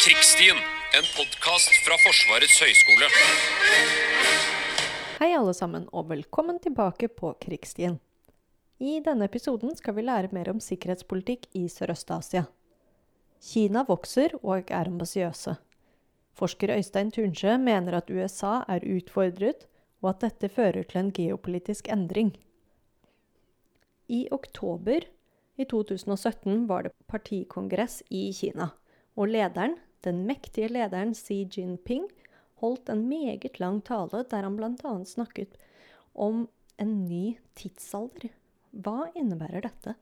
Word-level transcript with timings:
Krigsstien, 0.00 0.56
en 0.96 1.06
podkast 1.12 1.74
fra 1.84 1.96
Forsvarets 2.00 2.54
høgskole. 2.62 3.08
Hei 5.18 5.34
alle 5.36 5.52
sammen, 5.52 5.82
og 5.92 6.06
velkommen 6.08 6.56
tilbake 6.64 7.10
på 7.12 7.34
Krigsstien. 7.42 7.98
I 8.80 8.94
denne 9.04 9.28
episoden 9.28 9.74
skal 9.76 9.98
vi 9.98 10.06
lære 10.06 10.30
mer 10.32 10.48
om 10.54 10.62
sikkerhetspolitikk 10.64 11.44
i 11.52 11.66
Sørøst-Asia. 11.68 12.46
Kina 13.44 13.82
vokser 13.90 14.38
og 14.40 14.72
er 14.72 14.88
ambisiøse. 14.88 15.58
Forsker 16.32 16.72
Øystein 16.78 17.12
Tunsjø 17.12 17.58
mener 17.60 17.98
at 18.00 18.08
USA 18.08 18.62
er 18.72 18.88
utfordret, 18.96 19.68
og 20.00 20.14
at 20.14 20.24
dette 20.24 20.48
fører 20.48 20.88
til 20.88 21.02
en 21.02 21.12
geopolitisk 21.12 21.92
endring. 21.92 22.32
I 24.08 24.24
oktober 24.32 25.04
i 25.60 25.68
2017 25.68 26.64
var 26.72 26.88
det 26.88 26.96
partikongress 27.04 28.00
i 28.08 28.30
Kina, 28.40 28.72
og 29.12 29.28
lederen, 29.36 29.76
den 30.06 30.24
mektige 30.28 30.70
lederen 30.72 31.14
Xi 31.16 31.42
Jinping, 31.44 32.06
holdt 32.60 32.90
en 32.92 33.06
meget 33.08 33.60
lang 33.60 33.80
tale 33.84 34.24
der 34.30 34.44
han 34.46 34.56
bl.a. 34.58 34.94
snakket 35.08 35.56
om 36.14 36.46
en 36.80 36.94
ny 37.08 37.38
tidsalder. 37.58 38.30
Hva 38.70 39.10
innebærer 39.18 39.64
dette? 39.66 39.96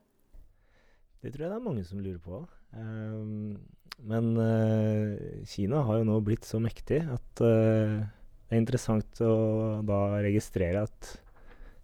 Det 1.23 1.33
tror 1.33 1.45
jeg 1.45 1.51
det 1.51 1.59
er 1.59 1.65
mange 1.65 1.85
som 1.87 2.03
lurer 2.03 2.21
på. 2.23 2.43
Um, 2.77 3.59
men 4.07 4.35
uh, 4.39 5.45
Kina 5.49 5.83
har 5.87 6.01
jo 6.01 6.07
nå 6.07 6.19
blitt 6.23 6.47
så 6.47 6.61
mektig 6.63 7.01
at 7.03 7.43
uh, 7.43 7.99
det 7.99 8.55
er 8.55 8.61
interessant 8.61 9.23
å 9.25 9.81
da 9.87 10.21
registrere 10.23 10.85
at 10.87 11.15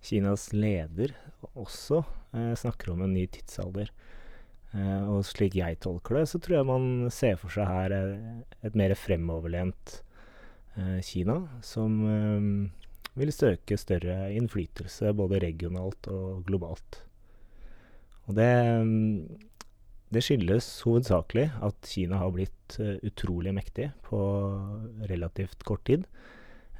Kinas 0.05 0.51
leder 0.55 1.15
også 1.55 2.03
uh, 2.05 2.53
snakker 2.59 2.93
om 2.93 3.03
en 3.07 3.17
ny 3.17 3.27
tidsalder. 3.33 3.91
Og 4.75 5.21
slik 5.29 5.55
jeg 5.61 5.79
tolker 5.85 6.19
det, 6.19 6.25
så 6.31 6.41
tror 6.43 6.57
jeg 6.59 6.67
man 6.67 6.87
ser 7.15 7.37
for 7.39 7.55
seg 7.55 7.69
her 7.71 7.95
et 7.95 8.75
mer 8.75 8.95
fremoverlent 8.99 10.01
Kina, 11.07 11.37
som 11.63 12.01
vil 13.15 13.31
søke 13.31 13.79
større 13.79 14.33
innflytelse 14.35 15.13
både 15.15 15.39
regionalt 15.45 16.09
og 16.11 16.43
globalt. 16.49 16.99
Og 18.27 18.35
det, 18.35 18.51
det 20.11 20.25
skyldes 20.27 20.67
hovedsakelig 20.83 21.47
at 21.63 21.91
Kina 21.93 22.19
har 22.19 22.35
blitt 22.35 22.79
utrolig 23.07 23.55
mektig 23.55 23.93
på 24.09 24.19
relativt 25.07 25.63
kort 25.69 25.87
tid. 25.87 26.09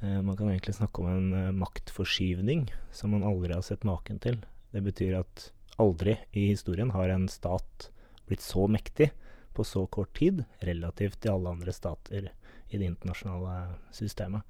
Man 0.03 0.35
kan 0.35 0.51
egentlig 0.51 0.75
snakke 0.75 0.99
om 0.99 1.07
en 1.13 1.59
maktforskyvning 1.63 2.67
som 2.91 3.15
man 3.15 3.23
aldri 3.23 3.55
har 3.55 3.63
sett 3.63 3.87
maken 3.87 4.19
til. 4.19 4.41
Det 4.75 4.83
betyr 4.83 5.21
at 5.21 5.51
aldri 5.81 6.17
i 6.31 6.49
historien 6.51 6.93
har 6.95 7.11
en 7.11 7.27
stat 7.31 7.89
blitt 8.29 8.43
så 8.43 8.67
mektig 8.71 9.11
på 9.55 9.63
så 9.63 9.85
kort 9.87 10.13
tid, 10.17 10.43
relativt 10.67 11.21
til 11.23 11.35
alle 11.35 11.53
andre 11.55 11.73
stater 11.75 12.29
i 12.69 12.79
det 12.79 12.87
internasjonale 12.89 13.77
systemet. 13.95 14.43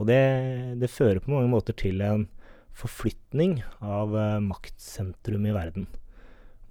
Og 0.00 0.08
det, 0.10 0.22
det, 0.80 0.90
fører 0.90 1.22
på 1.22 1.30
mange 1.30 1.50
måter 1.52 1.76
til 1.78 2.02
en 2.02 2.26
forflytning 2.74 3.60
av 3.78 4.14
uh, 4.16 4.42
maktsentrum 4.42 5.46
i 5.46 5.54
verden. 5.54 5.86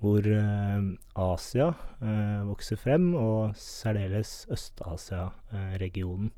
Hvor 0.04 0.26
uh, 0.28 0.90
Asia 1.16 1.70
uh, 2.04 2.42
vokser 2.50 2.80
frem, 2.80 3.14
og 3.16 3.56
særdeles 3.56 4.42
Øst-Asia-regionen. 4.52 6.34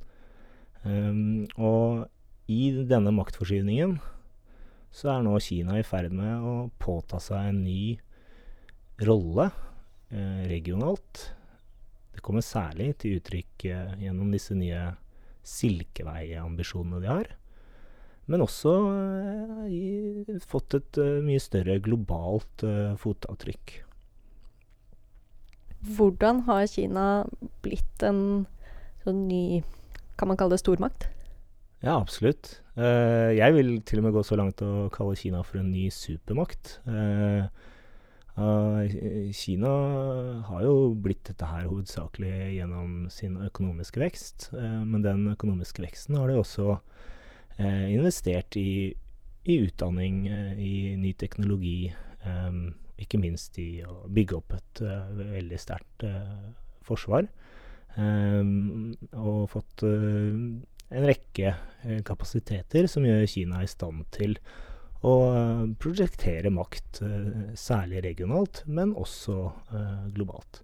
Um, 0.86 1.48
og 1.58 2.06
i 2.46 2.70
denne 2.86 3.10
maktforskyvningen 3.18 3.98
så 4.96 5.12
er 5.12 5.24
nå 5.26 5.36
Kina 5.44 5.80
i 5.80 5.86
ferd 5.88 6.14
med 6.16 6.44
å 6.48 6.56
påta 6.80 7.20
seg 7.20 7.50
en 7.52 7.64
ny 7.66 7.96
rolle 9.04 9.50
regionalt. 10.48 11.26
Det 12.16 12.24
kommer 12.24 12.46
særlig 12.46 12.94
til 13.02 13.18
uttrykk 13.18 13.66
gjennom 14.00 14.30
disse 14.32 14.56
nye 14.56 14.94
silkeveiambisjonene 15.46 17.02
de 17.04 17.10
har. 17.10 17.34
Men 18.26 18.42
også 18.42 18.74
uh, 18.90 20.38
fått 20.50 20.78
et 20.80 21.00
uh, 21.02 21.22
mye 21.26 21.42
større 21.42 21.78
globalt 21.86 22.66
uh, 22.66 22.96
fotavtrykk. 22.98 23.82
Hvordan 25.96 26.42
har 26.48 26.66
Kina 26.72 27.06
blitt 27.62 28.02
en 28.02 28.48
sånn 29.04 29.28
ny 29.30 29.62
Kan 30.18 30.32
man 30.32 30.40
kalle 30.40 30.56
det 30.56 30.64
stormakt? 30.64 31.06
Ja, 31.84 32.00
absolutt. 32.00 32.56
Jeg 32.76 33.56
vil 33.56 33.70
til 33.88 34.02
og 34.02 34.04
med 34.04 34.16
gå 34.18 34.22
så 34.28 34.36
langt 34.36 34.60
å 34.66 34.90
kalle 34.92 35.16
Kina 35.16 35.40
for 35.48 35.62
en 35.62 35.72
ny 35.72 35.86
supermakt. 35.94 36.80
Uh, 36.84 37.48
Uh, 38.36 38.84
Kina 39.32 39.70
har 40.44 40.64
jo 40.66 40.90
blitt 41.00 41.24
dette 41.30 41.48
her 41.48 41.70
hovedsakelig 41.70 42.58
gjennom 42.58 43.06
sin 43.08 43.38
økonomiske 43.40 44.02
vekst, 44.02 44.50
men 44.52 45.06
den 45.06 45.30
økonomiske 45.32 45.86
veksten 45.86 46.18
har 46.20 46.28
de 46.32 46.42
også 46.42 46.76
investert 47.56 48.58
i, 48.60 48.92
i 49.48 49.56
utdanning, 49.64 50.26
i 50.60 50.98
ny 51.00 51.14
teknologi, 51.16 51.94
ikke 53.00 53.22
minst 53.24 53.56
i 53.64 53.80
å 53.88 54.02
bygge 54.12 54.36
opp 54.42 54.58
et 54.58 54.82
veldig 55.16 55.60
sterkt 55.64 56.04
forsvar, 56.84 57.30
og 57.96 59.40
fått 59.54 59.86
en 60.94 61.08
rekke 61.08 61.56
kapasiteter 62.06 62.88
som 62.90 63.06
gjør 63.06 63.26
Kina 63.30 63.64
i 63.64 63.70
stand 63.70 64.06
til 64.14 64.38
å 65.06 65.16
eh, 65.30 65.66
prosjektere 65.82 66.52
makt, 66.54 67.02
eh, 67.06 67.54
særlig 67.60 68.04
regionalt, 68.06 68.64
men 68.66 68.96
også 68.98 69.38
eh, 69.76 70.06
globalt. 70.16 70.62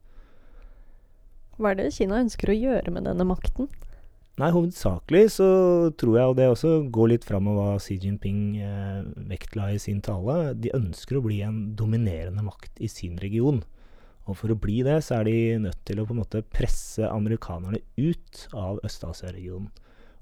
Hva 1.58 1.74
er 1.74 1.82
det 1.82 1.92
Kina 1.98 2.22
ønsker 2.24 2.52
å 2.52 2.58
gjøre 2.58 2.94
med 2.94 3.06
denne 3.10 3.28
makten? 3.28 3.70
Nei, 4.40 4.48
Hovedsakelig 4.56 5.36
så 5.36 5.48
tror 6.00 6.16
jeg, 6.18 6.30
og 6.32 6.38
det 6.40 6.48
også 6.50 6.72
går 6.94 7.12
litt 7.12 7.28
fram 7.28 7.50
av 7.52 7.58
hva 7.60 7.68
Xi 7.84 8.00
Jinping 8.02 8.42
eh, 8.64 9.04
vektla 9.30 9.70
i 9.76 9.82
sin 9.82 10.00
tale, 10.02 10.56
de 10.58 10.74
ønsker 10.78 11.20
å 11.20 11.26
bli 11.28 11.42
en 11.46 11.76
dominerende 11.78 12.46
makt 12.46 12.82
i 12.82 12.90
sin 12.90 13.20
region. 13.22 13.62
Og 14.30 14.38
for 14.38 14.54
å 14.54 14.58
bli 14.58 14.80
det, 14.86 15.02
så 15.06 15.20
er 15.20 15.28
de 15.28 15.38
nødt 15.68 15.82
til 15.86 16.00
å 16.00 16.08
på 16.08 16.16
en 16.16 16.22
måte 16.22 16.44
presse 16.56 17.06
amerikanerne 17.10 17.82
ut 18.00 18.48
av 18.56 18.80
Øst-Asia-regionen. 18.88 19.70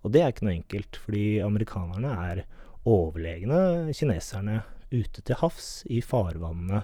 Og 0.03 0.13
det 0.13 0.23
er 0.23 0.31
ikke 0.31 0.47
noe 0.47 0.57
enkelt, 0.57 0.99
fordi 1.03 1.23
amerikanerne 1.43 2.11
er 2.29 2.43
overlegne 2.87 3.91
kineserne 3.95 4.61
ute 4.89 5.21
til 5.21 5.37
havs 5.41 5.83
i 5.91 5.99
farvannene 6.01 6.83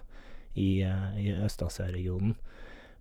i, 0.55 0.83
uh, 0.85 1.15
i 1.19 1.31
Øst-Asia-regionen. 1.45 2.35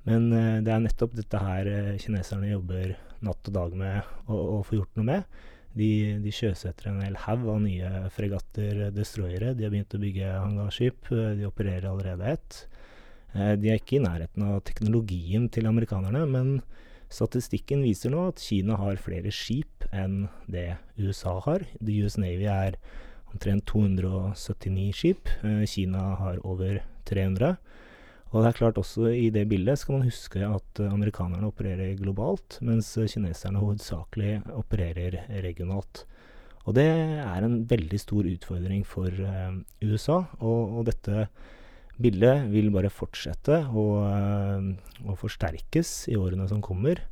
Men 0.08 0.28
uh, 0.32 0.60
det 0.64 0.72
er 0.72 0.84
nettopp 0.84 1.16
dette 1.16 1.40
her 1.40 1.70
uh, 1.70 1.90
kineserne 2.00 2.52
jobber 2.52 2.94
natt 3.24 3.50
og 3.50 3.56
dag 3.56 3.74
med 3.80 4.14
å, 4.28 4.38
å 4.58 4.62
få 4.66 4.78
gjort 4.78 5.00
noe 5.00 5.08
med. 5.10 5.42
De, 5.74 5.90
de 6.22 6.32
sjøsetter 6.34 6.92
en 6.92 7.02
hel 7.02 7.18
haug 7.24 7.48
av 7.50 7.60
nye 7.64 7.90
fregatter, 8.14 8.86
destroyere. 8.94 9.56
De 9.58 9.66
har 9.66 9.72
begynt 9.74 9.96
å 9.96 10.02
bygge 10.02 10.36
hangarskip. 10.36 11.10
De 11.10 11.48
opererer 11.48 11.88
allerede 11.90 12.28
ett. 12.30 12.58
De 13.34 13.72
er 13.72 13.80
ikke 13.80 13.96
i 13.98 14.04
nærheten 14.04 14.44
av 14.46 14.60
teknologien 14.68 15.48
til 15.50 15.66
amerikanerne, 15.66 16.22
men 16.30 16.52
statistikken 17.14 17.84
viser 17.86 18.12
nå 18.12 18.28
at 18.32 18.42
Kina 18.42 18.78
har 18.80 19.00
flere 19.02 19.30
skip 19.34 19.86
enn 19.94 20.26
det 20.50 20.74
USA 20.98 21.38
har. 21.46 21.66
The 21.78 22.00
US 22.02 22.18
Navy 22.20 22.48
er 22.50 22.78
omtrent 23.30 23.66
279 23.70 24.90
skip. 24.98 25.30
Eh, 25.46 25.62
Kina 25.70 26.14
har 26.20 26.42
over 26.46 26.82
300. 27.08 27.54
Og 28.34 28.42
det 28.42 28.48
er 28.50 28.58
klart 28.58 28.78
også 28.80 29.12
i 29.14 29.28
det 29.30 29.44
bildet 29.46 29.78
skal 29.78 29.98
man 29.98 30.08
huske 30.08 30.40
at 30.42 30.80
amerikanerne 30.82 31.46
opererer 31.46 31.94
globalt, 32.00 32.58
mens 32.66 32.88
kineserne 32.98 33.62
hovedsakelig 33.62 34.40
opererer 34.58 35.20
regionalt. 35.44 36.02
Og 36.64 36.74
det 36.74 36.88
er 36.88 37.44
en 37.44 37.60
veldig 37.70 38.00
stor 38.00 38.26
utfordring 38.26 38.82
for 38.88 39.12
USA, 39.84 40.24
og, 40.40 40.80
og, 40.80 40.82
dette 40.88 41.28
bildet 42.00 42.48
vil 42.50 42.72
bare 42.74 42.92
fortsette 42.92 43.62
å, 43.70 43.84
uh, 44.02 45.10
å 45.10 45.18
forsterkes 45.18 45.96
i 46.12 46.18
årene 46.20 46.48
som 46.50 46.62
kommer. 46.64 47.02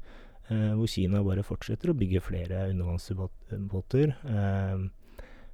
Eh, 0.52 0.72
hvor 0.76 0.90
Kina 0.90 1.22
bare 1.24 1.44
fortsetter 1.46 1.92
å 1.92 1.96
bygge 1.96 2.22
flere 2.24 2.66
undervannsbåter. 2.72 4.14
Eh, 4.26 4.82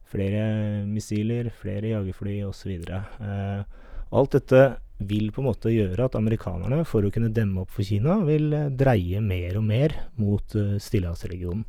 flere 0.08 0.42
missiler, 0.88 1.50
flere 1.52 1.92
jagerfly 1.92 2.40
osv. 2.48 2.72
Eh, 2.88 3.62
alt 4.08 4.36
dette 4.38 4.62
vil 4.98 5.30
på 5.30 5.42
en 5.42 5.50
måte 5.50 5.70
gjøre 5.70 6.08
at 6.08 6.16
amerikanerne, 6.18 6.80
for 6.88 7.04
å 7.04 7.12
kunne 7.14 7.32
demme 7.34 7.62
opp 7.62 7.74
for 7.74 7.86
Kina, 7.86 8.18
vil 8.26 8.50
eh, 8.56 8.72
dreie 8.72 9.20
mer 9.22 9.60
og 9.60 9.68
mer 9.68 9.94
mot 10.18 10.56
uh, 10.56 10.74
Stillehavsregionen. 10.80 11.64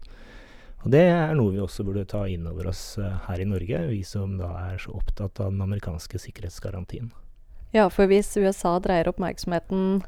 Og 0.79 0.91
Det 0.95 1.03
er 1.11 1.33
noe 1.35 1.51
vi 1.51 1.59
også 1.59 1.83
burde 1.83 2.07
ta 2.07 2.23
inn 2.31 2.47
over 2.47 2.71
oss 2.71 2.95
her 3.27 3.41
i 3.43 3.45
Norge, 3.45 3.81
vi 3.91 3.99
som 4.07 4.37
da 4.39 4.53
er 4.69 4.79
så 4.79 4.93
opptatt 4.95 5.41
av 5.43 5.51
den 5.51 5.65
amerikanske 5.65 6.21
sikkerhetsgarantien. 6.23 7.11
Ja, 7.75 7.89
for 7.93 8.09
hvis 8.09 8.31
USA 8.39 8.77
dreier 8.81 9.11
oppmerksomheten 9.11 10.01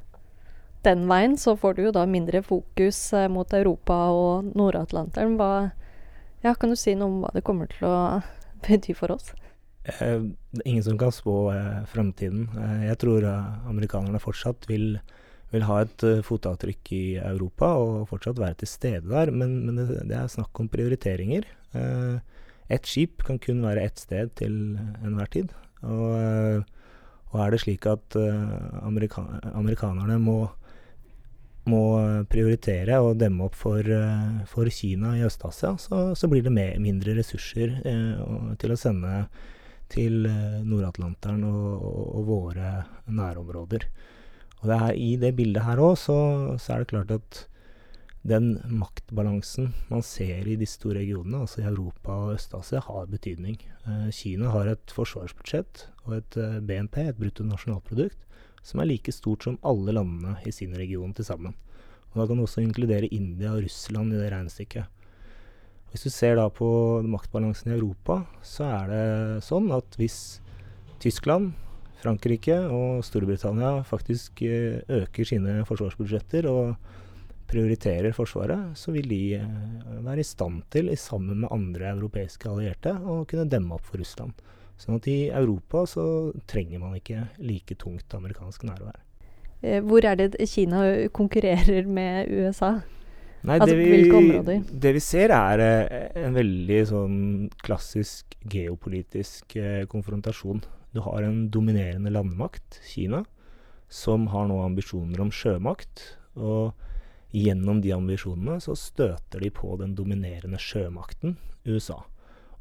den 0.86 1.06
veien 1.10 1.38
så 1.38 1.54
får 1.60 1.78
du 1.78 1.84
jo 1.86 1.94
da 1.94 2.08
mindre 2.10 2.42
fokus 2.42 3.00
eh, 3.14 3.30
mot 3.30 3.54
Europa 3.54 3.98
og 4.16 4.50
Nord-Atlanteren. 4.58 5.38
Ja, 6.42 6.56
Kan 6.58 6.74
du 6.74 6.80
si 6.80 6.96
noe 6.98 7.12
om 7.12 7.20
hva 7.22 7.30
det 7.36 7.46
kommer 7.46 7.70
til 7.70 7.86
å 7.86 7.98
bety 8.66 8.96
for 8.98 9.14
oss? 9.14 9.32
Eh, 9.86 10.26
det 10.54 10.62
er 10.64 10.70
ingen 10.70 10.86
som 10.86 10.98
kan 10.98 11.14
spå 11.14 11.52
eh, 11.54 11.82
framtiden. 11.90 12.48
Eh, 12.58 12.88
jeg 12.90 13.02
tror 13.04 13.26
amerikanerne 13.70 14.22
fortsatt 14.22 14.66
vil, 14.70 14.98
vil 15.54 15.66
ha 15.70 15.80
et 15.86 16.06
fotavtrykk 16.26 16.94
i 16.98 17.06
Europa 17.22 17.74
og 17.78 18.10
fortsatt 18.10 18.42
være 18.42 18.62
til 18.62 18.74
stede 18.74 19.06
der. 19.10 19.34
Men, 19.34 19.60
men 19.68 19.78
det, 19.78 19.88
det, 20.10 20.18
er 20.18 20.34
snakk 20.34 20.58
om 20.62 20.70
prioriteringer. 20.72 21.46
Uh, 21.72 22.20
ett 22.72 22.88
skip 22.90 23.22
kan 23.24 23.38
kun 23.40 23.62
være 23.64 23.86
ett 23.88 24.02
sted 24.02 24.34
til 24.42 24.56
enhver 25.06 25.30
tid. 25.32 25.54
Og, 25.88 26.66
og 27.32 27.38
er 27.44 27.54
det 27.54 27.62
slik 27.64 27.86
at 27.88 28.18
amerika 28.84 29.24
amerikanerne 29.56 30.18
må, 30.20 30.38
må 31.72 31.84
prioritere 32.32 33.00
og 33.00 33.20
demme 33.22 33.46
opp 33.48 33.56
for, 33.56 33.88
for 34.52 34.72
Kina 34.72 35.14
i 35.16 35.24
Øst-Asia, 35.24 35.78
så, 35.80 36.02
så, 36.18 36.28
blir 36.28 36.44
det 36.44 36.52
mer, 36.52 36.76
mindre 36.84 37.16
ressurser 37.16 37.78
til 38.60 38.76
å 38.76 38.80
sende 38.80 39.26
til 39.92 40.28
Nord-Atlanteren 40.68 41.46
og, 41.48 41.86
og, 41.88 42.04
og 42.20 42.28
våre 42.28 42.74
nærområder. 43.08 43.88
Og 44.62 44.70
det 44.70 44.78
er, 44.78 44.92
I 44.94 45.16
det 45.22 45.34
bildet 45.38 45.66
her 45.66 45.82
òg, 45.82 45.96
så, 46.00 46.18
så, 46.62 46.74
er 46.74 46.84
det 46.84 46.92
klart 46.94 47.14
at 47.16 47.46
den 48.28 48.60
maktbalansen 48.70 49.72
man 49.90 50.04
ser 50.06 50.46
i 50.46 50.58
disse 50.60 50.78
to 50.82 50.94
regionene, 50.94 51.42
altså 51.42 51.64
i 51.64 51.68
Europa 51.70 52.14
og 52.28 52.36
Øst-Asia, 52.36 52.84
har 52.86 53.10
betydning. 53.10 53.58
Eh, 53.88 54.10
Kina 54.14 54.52
har 54.54 54.70
et 54.70 54.94
forsvarsbudsjett 54.94 55.88
og 56.06 56.20
et 56.20 56.38
eh, 56.38 56.60
BNP, 56.62 57.00
et 57.10 57.18
bruttonasjonalprodukt, 57.18 58.20
som 58.62 58.82
er 58.82 58.92
like 58.92 59.14
stort 59.14 59.48
som 59.48 59.58
alle 59.66 59.96
landene 59.98 60.36
i 60.46 60.54
sin 60.54 60.76
region 60.78 61.16
til 61.18 61.26
sammen. 61.26 61.58
Og 62.12 62.22
Da 62.22 62.28
kan 62.28 62.38
du 62.38 62.44
også 62.46 62.62
inkludere 62.62 63.10
India 63.10 63.56
og 63.56 63.64
Russland 63.64 64.14
i 64.14 64.20
det 64.20 64.30
regnestykket. 64.34 64.86
Hvis 65.92 66.06
du 66.06 66.10
ser 66.14 66.38
da 66.38 66.46
på 66.48 67.02
maktbalansen 67.04 67.72
i 67.72 67.76
Europa, 67.76 68.22
så 68.46 68.70
er 68.70 68.92
det 68.92 69.44
sånn 69.44 69.72
at 69.76 69.98
hvis 69.98 70.40
Tyskland 71.02 71.56
Frankrike 72.02 72.56
og 72.70 73.04
Storbritannia 73.06 73.82
faktisk 73.86 74.42
eh, 74.46 74.82
øker 74.90 75.26
sine 75.28 75.62
forsvarsbudsjetter 75.66 76.48
og 76.50 76.76
prioriterer 77.52 78.16
Forsvaret, 78.16 78.78
så 78.80 78.94
vil 78.96 79.10
de 79.12 79.22
eh, 79.38 80.00
være 80.06 80.24
i 80.24 80.28
stand 80.28 80.64
til, 80.74 80.92
sammen 81.00 81.44
med 81.44 81.52
andre 81.54 81.92
europeiske 81.94 82.50
allierte, 82.50 82.94
å 82.96 83.22
kunne 83.30 83.50
demme 83.52 83.78
opp 83.78 83.86
for 83.90 84.02
Russland. 84.02 84.38
Sånn 84.82 84.98
at 84.98 85.08
i 85.12 85.20
Europa 85.30 85.84
så 85.90 86.06
trenger 86.50 86.82
man 86.82 86.98
ikke 86.98 87.28
like 87.44 87.78
tungt 87.82 88.16
amerikansk 88.18 88.66
nærvær. 88.70 88.98
Eh, 89.62 89.80
hvor 89.86 90.06
er 90.08 90.18
det 90.18 90.50
Kina 90.50 90.86
konkurrerer 91.14 91.86
med 91.86 92.32
USA? 92.32 92.80
Nei, 93.42 93.58
altså, 93.58 93.74
det, 93.74 93.86
vi, 94.46 94.58
det 94.84 94.92
vi 94.94 95.02
ser 95.02 95.34
er 95.34 95.62
en 96.22 96.36
veldig 96.38 96.82
sånn 96.86 97.22
klassisk 97.66 98.36
geopolitisk 98.46 99.56
eh, 99.58 99.84
konfrontasjon. 99.90 100.62
Du 100.94 101.02
har 101.06 101.26
en 101.26 101.48
dominerende 101.54 102.12
landmakt, 102.14 102.82
Kina, 102.86 103.24
som 103.92 104.28
har 104.34 104.48
nå 104.50 104.60
ambisjoner 104.62 105.24
om 105.24 105.32
sjømakt. 105.34 106.04
Og 106.38 106.76
gjennom 107.32 107.82
de 107.82 107.94
ambisjonene 107.96 108.60
så 108.64 108.76
støter 108.78 109.44
de 109.44 109.52
på 109.56 109.76
den 109.80 109.96
dominerende 109.96 110.60
sjømakten, 110.60 111.38
USA. 111.66 112.02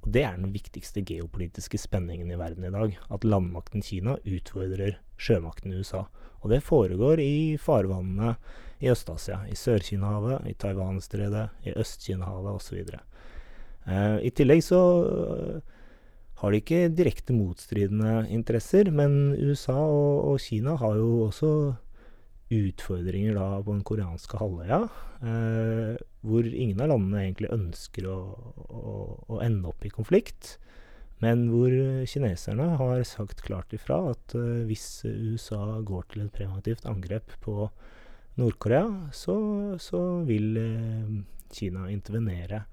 Og 0.00 0.12
det 0.14 0.22
er 0.25 0.38
den 0.38 0.55
viktigste 0.55 1.02
geopolitiske 1.05 1.78
spenningen 1.81 2.31
i 2.32 2.38
verden 2.40 2.64
i 2.64 2.72
dag. 2.72 2.96
At 3.12 3.26
landmakten 3.26 3.84
Kina 3.84 4.17
utfordrer 4.25 4.96
sjømakten 5.20 5.75
USA. 5.76 6.06
Og 6.40 6.52
det 6.55 6.62
foregår 6.64 7.20
i 7.20 7.58
farvannene 7.61 8.37
i 8.81 8.88
Øst-Asia. 8.88 9.43
I 9.50 9.58
Sør-Kinahavet, 9.58 10.46
i 10.49 10.56
Taiwan-stredet, 10.56 11.50
i 11.69 11.75
Øst-Kinahavet 11.76 12.56
osv. 12.56 12.81
Eh, 13.84 14.16
I 14.25 14.31
tillegg 14.32 14.64
så 14.64 14.81
har 16.40 16.52
de 16.52 16.62
ikke 16.62 16.88
direkte 16.96 17.37
motstridende 17.37 18.25
interesser, 18.32 18.88
men 18.88 19.34
USA 19.37 19.76
og, 19.76 20.32
og 20.32 20.40
Kina 20.40 20.78
har 20.81 20.96
jo 20.96 21.26
også 21.26 21.50
utfordringer 22.50 23.37
da 23.38 23.61
på 23.62 23.75
den 23.75 23.85
koreanske 23.87 24.41
halvøya, 24.41 24.81
eh, 25.23 26.00
hvor 26.26 26.49
ingen 26.49 26.82
av 26.82 26.91
landene 26.93 27.23
egentlig 27.25 27.52
ønsker 27.55 28.08
å, 28.11 28.19
å, 28.67 28.97
å, 29.29 29.38
ende 29.44 29.70
opp 29.70 29.87
i 29.87 29.93
konflikt. 29.94 30.56
Men 31.20 31.49
hvor 31.52 31.70
kineserne 32.08 32.75
har 32.81 33.02
sagt 33.05 33.44
klart 33.47 33.75
ifra 33.76 34.00
at 34.14 34.35
eh, 34.38 34.67
hvis 34.69 35.05
USA 35.06 35.79
går 35.87 36.11
til 36.11 36.25
et 36.25 36.35
preventivt 36.35 36.88
angrep 36.88 37.37
på 37.44 37.69
Nord-Korea, 38.41 39.11
så, 39.12 39.37
så, 39.82 40.00
vil 40.26 40.56
eh, 40.58 41.14
Kina 41.50 41.88
intervenere 41.91 42.64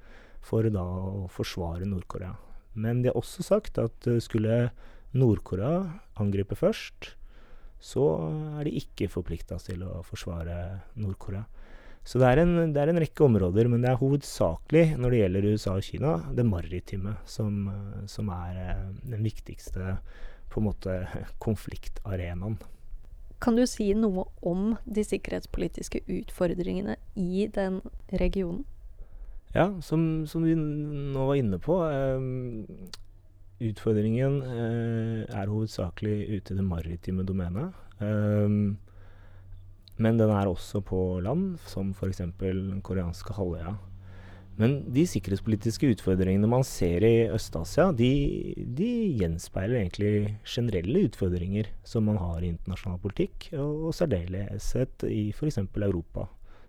for 0.46 0.68
da 0.72 0.84
å 0.86 1.28
forsvare 1.34 1.88
Nord-Korea. 1.90 2.36
Men 2.78 3.02
de 3.02 3.10
har 3.10 3.18
også 3.20 3.46
sagt 3.46 3.80
at 3.82 4.08
eh, 4.08 4.22
skulle 4.24 4.70
Nord-Korea 5.18 6.00
angripe 6.22 6.56
først, 6.58 7.14
så 7.80 8.06
er 8.60 8.68
de 8.68 8.78
ikke 8.80 9.10
forplikta 9.12 9.60
til 9.62 9.84
å 9.86 10.02
forsvare 10.06 10.58
Nord-Korea. 10.98 11.46
Så 12.08 12.22
det 12.22 12.28
er, 12.30 12.40
en, 12.40 12.72
det 12.72 12.80
er, 12.80 12.88
en, 12.88 13.02
rekke 13.04 13.26
områder, 13.26 13.68
men 13.68 13.82
det 13.84 13.90
er 13.92 14.00
hovedsakelig 14.00 14.96
når 14.96 15.12
det 15.12 15.20
gjelder 15.20 15.48
USA 15.52 15.74
og 15.76 15.84
Kina, 15.84 16.14
det 16.38 16.46
maritime 16.48 17.18
som, 17.28 17.68
som 18.08 18.32
er 18.32 18.62
eh, 18.64 18.86
den 19.12 19.26
viktigste 19.28 19.98
på 20.48 20.62
en 20.62 20.70
måte 20.70 20.96
konfliktarenaen. 21.44 22.56
Kan 23.44 23.60
du 23.60 23.66
si 23.70 23.92
noe 23.94 24.24
om 24.40 24.78
de 24.88 25.04
sikkerhetspolitiske 25.04 26.06
utfordringene 26.08 26.96
i 27.20 27.46
den 27.54 27.82
regionen? 28.24 28.64
Ja, 29.52 29.68
som, 29.84 30.26
som, 30.32 30.48
vi 30.48 30.56
nå 30.56 31.28
var 31.28 31.38
inne 31.40 31.60
på. 31.60 31.82
Eh, 31.92 32.98
utfordringen 33.64 34.42
eh, 34.46 35.24
er 35.28 35.52
hovedsakelig 35.52 36.18
ute 36.38 36.54
i 36.54 36.60
det 36.60 36.66
maritime 36.66 37.26
domenet. 37.28 37.74
Eh, 38.00 38.58
men 39.98 40.20
den 40.20 40.30
er 40.30 40.50
også 40.50 40.84
på 40.86 41.20
land, 41.26 41.56
som 41.66 41.94
f.eks. 41.96 42.22
den 42.38 42.82
koreanske 42.86 43.34
halvøya. 43.34 43.78
Men 44.58 44.80
de 44.94 45.04
sikkerhetspolitiske 45.06 45.90
utfordringene 45.94 46.50
man 46.50 46.64
ser 46.66 47.04
i 47.06 47.28
Øst-Asia, 47.30 47.92
de, 47.94 48.56
de, 48.58 48.90
gjenspeiler 49.20 49.84
egentlig 49.84 50.40
generelle 50.50 51.04
utfordringer 51.06 51.70
som 51.86 52.08
man 52.10 52.18
har 52.18 52.42
i 52.42 52.50
internasjonal 52.56 52.98
politikk, 53.04 53.52
og, 53.54 53.90
og 53.90 53.94
særdeleshet 53.98 55.06
i 55.12 55.28
f.eks. 55.30 55.62
Europa. 55.62 56.26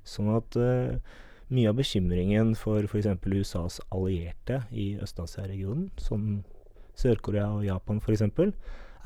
Sånn 0.09 0.29
at 0.37 0.61
uh, 0.61 1.17
mye 1.49 1.73
av 1.73 1.81
bekymringen 1.81 2.53
for 2.61 2.85
f.eks. 2.85 3.09
USAs 3.25 3.81
allierte 3.89 4.63
i 4.69 4.91
Øst-Asia-regionen, 5.01 5.89
som 5.97 6.43
Sør-Korea 6.99 7.49
og 7.57 7.67
Japan 7.67 8.03
f.eks., 8.03 8.27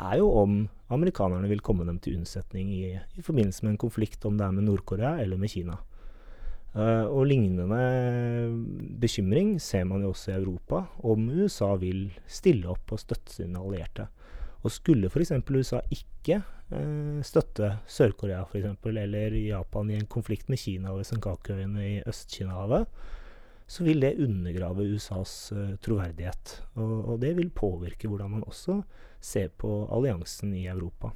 er 0.03 0.19
jo 0.19 0.29
om 0.41 0.63
amerikanerne 0.93 1.49
vil 1.51 1.63
komme 1.65 1.85
dem 1.87 1.99
til 2.03 2.19
unnsetning 2.19 2.73
i, 2.75 2.83
i 2.97 3.25
forbindelse 3.25 3.65
med 3.65 3.75
en 3.75 3.83
konflikt, 3.85 4.25
om 4.27 4.39
det 4.39 4.47
er 4.47 4.55
med 4.57 4.67
Nord-Korea 4.67 5.19
eller 5.23 5.41
med 5.41 5.53
Kina. 5.53 5.77
Uh, 6.73 7.05
og 7.13 7.27
lignende 7.29 7.67
bekymring 9.01 9.59
ser 9.61 9.85
man 9.85 10.01
jo 10.07 10.15
også 10.15 10.33
i 10.33 10.39
Europa, 10.39 10.87
om 11.05 11.29
USA 11.29 11.75
vil 11.77 12.07
stille 12.25 12.71
opp 12.73 12.95
og 12.95 13.03
støtte 13.03 13.35
sine 13.35 13.61
allierte. 13.61 14.09
Og 14.65 14.73
skulle 14.73 15.11
f.eks. 15.13 15.35
USA 15.53 15.83
ikke 15.93 16.41
uh, 16.73 17.21
støtte 17.27 17.75
Sør-Korea 17.85 18.47
eller 18.57 19.37
Japan 19.37 19.91
i 19.91 19.99
en 20.01 20.09
konflikt 20.09 20.49
med 20.49 20.59
Kina 20.59 20.95
over 20.95 21.05
Senkakuøyene 21.05 21.89
i 21.91 22.03
Øst-Kina-havet, 22.09 22.89
så 23.67 23.87
vil 23.87 24.03
det 24.03 24.19
undergrave 24.21 24.85
USAs 24.93 25.35
uh, 25.57 25.75
troverdighet. 25.85 26.59
Og, 26.77 26.95
og, 27.01 27.17
det 27.23 27.35
vil 27.39 27.53
påvirke 27.55 28.11
hvordan 28.11 28.37
man 28.37 28.47
også 28.47 28.81
ser 29.23 29.53
på 29.59 29.87
alliansen 29.93 30.55
i 30.59 30.67
Europa. 30.71 31.13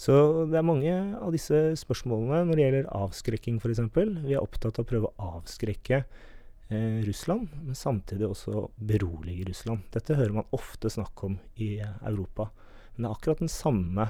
Så 0.00 0.14
det 0.48 0.56
er 0.56 0.64
mange 0.64 0.92
av 1.20 1.34
disse 1.34 1.58
spørsmålene 1.76 2.46
når 2.48 2.56
det 2.56 2.64
gjelder 2.64 2.92
avskrekking 2.96 3.58
f.eks. 3.60 3.82
Vi 4.24 4.32
er 4.32 4.40
opptatt 4.40 4.78
av 4.78 4.86
å 4.86 4.88
prøve 4.88 5.10
å 5.10 5.34
avskrekke 5.36 5.98
eh, 6.00 7.00
Russland, 7.04 7.50
men 7.66 7.76
samtidig 7.76 8.30
også 8.30 8.70
berolige 8.78 9.50
Russland. 9.50 9.84
Dette 9.92 10.16
hører 10.16 10.38
man 10.38 10.56
ofte 10.56 10.88
snakk 10.88 11.20
om 11.28 11.36
i 11.60 11.74
eh, 11.84 11.98
Europa. 12.08 12.48
Men 12.94 13.04
det 13.04 13.10
er 13.10 13.18
akkurat 13.18 13.44
den 13.44 13.52
samme 13.52 14.08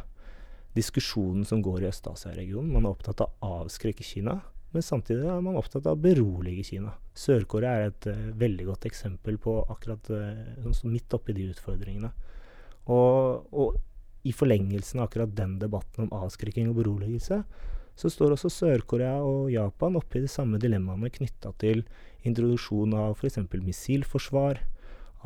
diskusjonen 0.78 1.42
som 1.48 1.64
går 1.64 1.82
i 1.82 1.90
Øst-Asia-regionen. 1.90 2.70
Man 2.70 2.86
er 2.86 2.94
opptatt 2.94 3.24
av 3.24 3.34
å 3.42 3.64
avskrekke 3.64 4.06
Kina, 4.06 4.38
men 4.70 4.84
samtidig 4.86 5.26
er 5.26 5.42
man 5.42 5.58
opptatt 5.58 5.86
av 5.90 5.98
å 5.98 6.02
berolige 6.02 6.64
Kina. 6.68 6.92
Sør-Korea 7.16 7.72
er 7.76 7.90
et 7.90 8.08
uh, 8.10 8.28
veldig 8.38 8.68
godt 8.68 8.86
eksempel 8.90 9.38
på 9.42 9.56
akkurat 9.72 10.10
uh, 10.14 10.82
midt 10.86 11.16
oppi 11.16 11.34
de 11.36 11.48
utfordringene. 11.50 12.12
Og, 12.90 13.50
og, 13.50 13.80
i 14.28 14.34
forlengelsen 14.36 15.00
av 15.00 15.08
akkurat 15.08 15.30
den 15.32 15.54
debatten 15.62 16.04
om 16.04 16.14
avskrekking 16.26 16.68
og 16.68 16.82
beroligelse, 16.82 17.40
så 17.96 18.10
står 18.12 18.34
også 18.34 18.50
Sør-Korea 18.52 19.16
og 19.24 19.50
Japan 19.52 19.96
oppi 19.96 20.20
de 20.20 20.28
samme 20.30 20.60
dilemmaene 20.60 21.08
knytta 21.12 21.54
til 21.60 21.82
introduksjon 22.28 22.94
av 23.00 23.16
f.eks. 23.16 23.40
missilforsvar, 23.52 24.60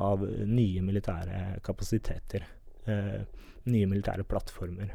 av 0.02 0.22
nye 0.26 0.82
militære 0.82 1.60
kapasiteter. 1.66 2.46
uh, 2.88 3.24
nye 3.70 3.88
militære 3.88 4.26
plattformer. 4.28 4.92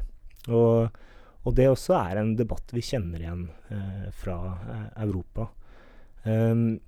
Og, 0.48 0.98
og, 1.44 1.54
det 1.56 1.70
også 1.70 1.96
er 1.96 2.20
en 2.20 2.34
debatt 2.38 2.72
vi 2.76 2.84
kjenner 2.84 3.22
igjen 3.22 3.48
eh, 3.72 4.06
fra 4.22 4.36
eh, 4.60 4.86
Europa. 5.06 5.48
Um, 6.24 6.80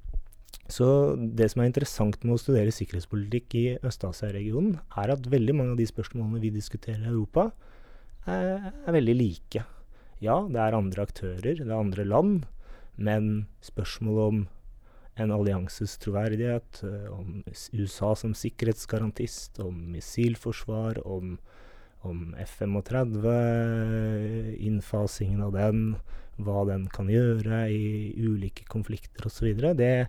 så 0.68 0.86
det 1.16 1.48
som 1.52 1.62
er 1.62 1.70
interessant 1.70 2.18
med 2.22 2.36
å 2.36 2.40
studere 2.40 2.72
sikkerhetspolitikk 2.74 3.56
i 3.58 3.66
Øst-Asia-regionen, 3.80 4.76
er 5.00 5.12
at 5.14 5.28
veldig 5.28 5.56
mange 5.56 5.74
av 5.74 5.80
de 5.80 5.88
spørsmålene 5.88 6.42
vi 6.44 6.52
diskuterer 6.54 7.04
i 7.06 7.12
Europa, 7.12 7.50
er, 8.28 8.72
er 8.86 8.94
veldig 8.94 9.16
like 9.18 9.64
ja, 10.22 10.36
det 10.46 10.60
er 10.62 10.76
andre 10.78 11.02
aktører, 11.02 11.56
det 11.58 11.66
er 11.66 11.74
andre 11.74 12.04
land, 12.06 12.44
men 12.94 13.48
spørsmålet 13.64 14.28
om 14.30 14.42
en 15.20 15.32
allianses 15.34 15.96
troverdighet, 16.00 16.82
eh, 16.86 17.08
om 17.12 17.42
USA 17.74 18.14
som 18.16 18.34
sikkerhetsgarantist, 18.34 19.58
om 19.60 19.90
missilforsvar, 19.92 21.02
om, 21.04 21.38
om 22.02 22.34
F-35, 22.38 23.28
innfasingen 24.58 25.42
av 25.42 25.52
den, 25.54 25.96
hva 26.42 26.64
den 26.68 26.88
kan 26.90 27.10
gjøre 27.12 27.70
i 27.70 28.12
ulike 28.18 28.64
konflikter 28.70 29.26
osv., 29.28 29.54
det, 29.78 30.06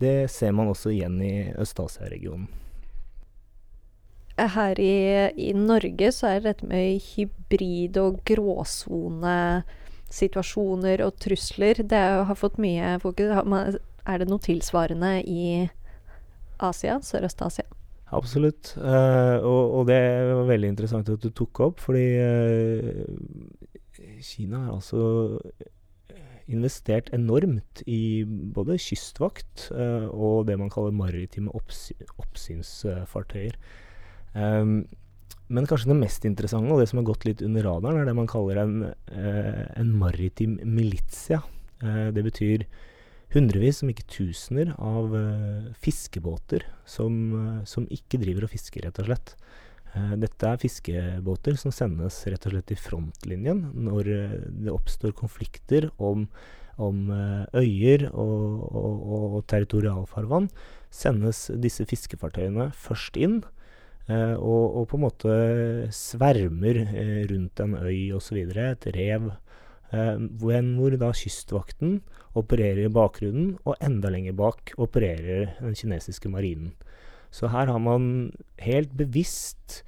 det 0.00 0.30
ser 0.32 0.52
man 0.56 0.68
også 0.72 0.90
igjen 0.94 1.22
i 1.22 1.52
Øst-Asia-regionen. 1.60 2.48
Her 4.34 4.80
i, 4.82 5.30
i, 5.38 5.52
Norge 5.54 6.12
så 6.12 6.26
er 6.32 6.40
dette 6.42 6.66
med 6.66 6.98
hybrid- 7.12 7.96
og 8.02 8.18
gråsonesituasjoner 8.26 10.98
og 11.06 11.14
trusler 11.22 11.74
Det 11.86 12.02
har 12.26 12.34
fått 12.34 12.58
mye 12.58 12.98
fokus. 13.04 13.30
Er 14.04 14.18
det 14.18 14.28
noe 14.28 14.38
tilsvarende 14.42 15.22
i 15.22 15.70
Asia? 16.58 16.98
Sørøst-Asia? 16.98 17.64
Absolutt. 18.14 18.74
Uh, 18.78 19.38
og, 19.42 19.62
og, 19.80 19.86
det 19.90 20.00
var 20.30 20.50
veldig 20.50 20.70
interessant 20.74 21.10
at 21.10 21.22
du 21.22 21.30
tok 21.34 21.60
opp, 21.66 21.82
fordi 21.82 22.04
uh, 22.20 23.04
Kina 24.22 24.66
har 24.66 24.76
altså 24.76 25.02
investert 26.50 27.08
enormt 27.16 27.80
i 27.88 28.24
både 28.24 28.76
kystvakt 28.80 29.70
uh, 29.72 30.10
og 30.12 30.44
det 30.48 30.58
man 30.60 30.72
kaller 30.72 30.92
maritime 30.96 31.52
oppsy 31.56 31.96
oppsynsfartøyer. 32.20 33.56
Um, 34.34 34.84
men 35.48 35.68
kanskje 35.68 35.90
det 35.90 36.00
mest 36.00 36.24
interessante, 36.24 36.72
og 36.72 36.80
det 36.80 36.88
som 36.90 37.00
har 37.00 37.08
gått 37.08 37.26
litt 37.28 37.42
under 37.44 37.66
radaren, 37.66 38.00
er 38.00 38.08
det 38.08 38.16
man 38.16 38.28
kaller 38.30 38.62
en, 38.62 38.76
en 39.12 39.90
maritim 40.00 40.56
militia. 40.64 41.42
Uh, 41.82 42.08
det 42.14 42.24
betyr 42.24 42.66
hundrevis, 43.34 43.82
om 43.82 43.92
ikke 43.92 44.06
tusener, 44.10 44.72
av 44.78 45.14
uh, 45.14 45.70
fiskebåter 45.82 46.66
som, 46.88 47.62
som, 47.68 47.86
ikke 47.92 48.20
driver 48.22 48.46
og 48.46 48.54
fisker, 48.54 48.86
rett 48.86 49.00
og 49.02 49.10
slett. 49.10 49.36
dette 50.18 50.48
er 50.50 50.58
fiskebåter 50.58 51.54
som 51.54 51.70
sendes 51.70 52.16
rett 52.26 52.46
og 52.48 52.54
slett 52.54 52.72
i 52.74 52.78
frontlinjen 52.78 53.60
når 53.86 54.08
det 54.64 54.72
oppstår 54.72 55.12
konflikter 55.14 55.86
om, 56.02 56.24
om 56.82 57.12
øyer 57.54 58.08
og, 58.10 58.64
og, 58.74 59.04
og 59.38 59.44
territorialfarvann. 59.52 60.48
Sendes 60.94 61.48
disse 61.58 61.86
fiskefartøyene 61.90 62.68
først 62.78 63.16
inn 63.18 63.40
eh, 64.06 64.34
og, 64.36 64.64
og, 64.78 64.84
på 64.90 64.98
en 64.98 65.04
måte 65.04 65.38
svermer 65.94 66.84
rundt 67.30 67.62
en 67.64 67.74
øy 67.80 68.14
osv., 68.14 68.38
et 68.54 68.86
rev, 68.94 69.32
hvor, 69.90 70.60
hvor 70.78 70.96
da 71.00 71.10
kystvakten 71.14 71.98
opererer 72.34 72.86
i 72.86 72.92
bakgrunnen, 72.92 73.56
og 73.64 73.76
enda 73.84 74.10
lenger 74.10 74.36
bak 74.38 74.74
opererer 74.80 75.54
den 75.60 75.76
kinesiske 75.78 76.30
marinen. 76.32 76.72
Så 77.34 77.50
her 77.50 77.66
har 77.70 77.82
man 77.82 78.32
helt 78.62 78.94
bevisst 78.96 79.82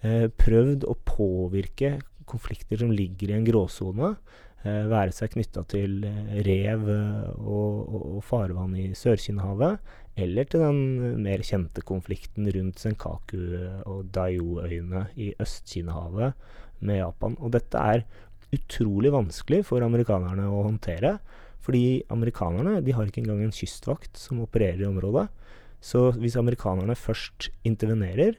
prøvd 0.00 0.86
å 0.88 0.96
påvirke 1.04 1.98
konflikter 2.30 2.80
som 2.80 2.92
ligger 2.94 3.32
i 3.32 3.36
en 3.36 3.44
gråsone, 3.48 4.14
være 4.62 5.12
seg 5.16 5.32
knytta 5.32 5.62
til 5.72 6.02
rev 6.44 6.82
og, 6.84 7.76
og, 7.88 8.02
og 8.18 8.24
farvann 8.28 8.76
i 8.76 8.90
Sør-Kina-havet, 8.96 9.80
eller 10.20 10.48
til 10.52 10.64
den 10.64 11.22
mer 11.24 11.40
kjente 11.46 11.80
konflikten 11.88 12.48
rundt 12.52 12.82
Senkaku 12.82 13.38
og 13.88 14.10
Daio-øyene 14.12 15.06
i 15.16 15.30
Øst-Kina-havet 15.40 16.36
med 16.84 17.00
Japan. 17.00 17.38
Og 17.40 17.54
dette 17.56 17.80
er 17.80 18.04
utrolig 18.54 19.12
vanskelig 19.14 19.64
for 19.68 19.84
amerikanerne 19.84 20.48
å 20.50 20.64
håndtere. 20.66 21.18
Fordi 21.60 22.02
amerikanerne 22.12 22.80
de 22.84 22.94
har 22.96 23.08
ikke 23.08 23.22
engang 23.22 23.42
en 23.44 23.54
kystvakt 23.54 24.16
som 24.18 24.40
opererer 24.44 24.82
i 24.84 24.88
området. 24.88 25.28
Så 25.80 26.10
hvis 26.20 26.36
amerikanerne 26.40 26.96
først 26.98 27.50
intervenerer, 27.68 28.36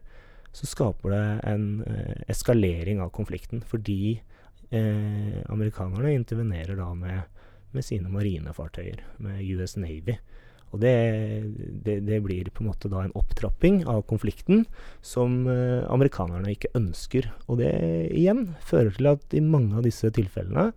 så 0.51 0.67
skaper 0.67 1.13
det 1.13 1.25
en 1.47 1.65
eh, 1.87 2.23
eskalering 2.31 3.01
av 3.01 3.13
konflikten. 3.15 3.63
Fordi 3.65 4.19
eh, 4.69 5.37
amerikanerne 5.53 6.13
intervenerer 6.17 6.77
da 6.79 6.91
med, 6.97 7.41
med 7.71 7.87
sine 7.87 8.11
marinefartøyer, 8.11 9.05
med 9.23 9.41
US 9.55 9.77
Navy. 9.79 10.17
Og 10.71 10.79
det, 10.79 10.95
det, 11.83 11.97
det, 12.07 12.21
blir 12.23 12.49
på 12.53 12.63
en 12.63 12.71
måte 12.71 12.89
da 12.91 13.03
en 13.03 13.13
opptrapping 13.17 13.81
av 13.91 14.05
konflikten 14.07 14.63
som 15.03 15.43
eh, 15.51 15.83
amerikanerne 15.91 16.53
ikke 16.55 16.71
ønsker. 16.79 17.27
Og 17.51 17.59
det 17.59 17.73
igjen 18.07 18.53
fører 18.63 18.95
til 18.95 19.11
at 19.11 19.35
i 19.35 19.43
mange 19.43 19.75
av 19.77 19.85
disse 19.87 20.07
tilfellene 20.15 20.69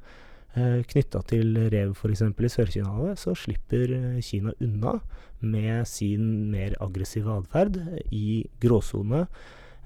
eh, 0.59 0.81
knytta 0.91 1.23
til 1.31 1.55
rev 1.71 1.95
f.eks. 1.95 2.25
i 2.27 2.53
Sør-Kina-havet, 2.57 3.23
så 3.23 3.37
slipper 3.39 3.95
eh, 3.95 4.23
Kina 4.25 4.55
unna 4.59 4.99
med 5.45 5.87
sin 5.87 6.51
mer 6.51 6.75
aggressive 6.83 7.31
atferd 7.31 7.79
i 8.11 8.43
gråsone. 8.63 9.27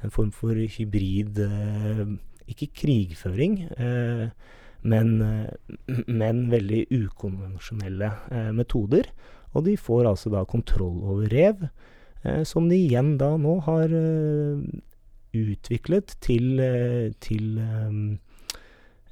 En 0.01 0.15
form 0.15 0.33
for 0.33 0.57
hybrid 0.57 1.43
eh, 1.45 2.07
Ikke 2.49 2.71
krigføring. 2.73 3.67
Men, 4.89 5.09
men, 6.07 6.39
veldig 6.49 6.85
ukonvensjonelle 6.95 8.09
metoder 8.57 9.11
og 9.55 9.65
de 9.67 9.77
får 9.81 10.09
altså 10.11 10.33
da 10.33 10.45
kontroll 10.49 11.01
over 11.09 11.31
rev, 11.33 11.65
eh, 12.25 12.43
som 12.49 12.69
de 12.69 12.79
igjen 12.79 13.17
da 13.21 13.35
nå 13.41 13.59
har 13.67 13.95
eh, 13.95 14.61
utviklet 15.39 16.17
til, 16.25 16.61
eh, 16.63 17.09
til 17.23 17.59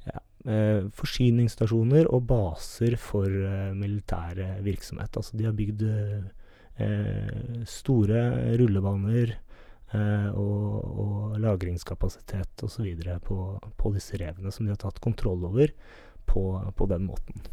ja, 0.07 0.21
forsyningsstasjoner 0.97 2.09
og 2.13 2.27
baser 2.29 2.95
for 3.01 3.27
militære 3.75 4.61
virksomhet. 4.65 5.17
Altså 5.19 5.37
de 5.37 5.47
har 5.49 5.57
bygd 5.57 5.83
store 7.67 8.21
rullebaner 8.59 9.33
og, 10.37 10.75
og 11.03 11.37
lagringskapasitet 11.41 12.63
osv. 12.63 12.85
På, 13.25 13.37
på 13.81 13.91
disse 13.95 14.19
revene, 14.21 14.53
som 14.53 14.67
de 14.67 14.75
har 14.75 14.79
tatt 14.79 15.01
kontroll 15.03 15.43
over 15.49 15.73
på, 16.29 16.43
på 16.77 16.89
den 16.93 17.09
måten. 17.09 17.47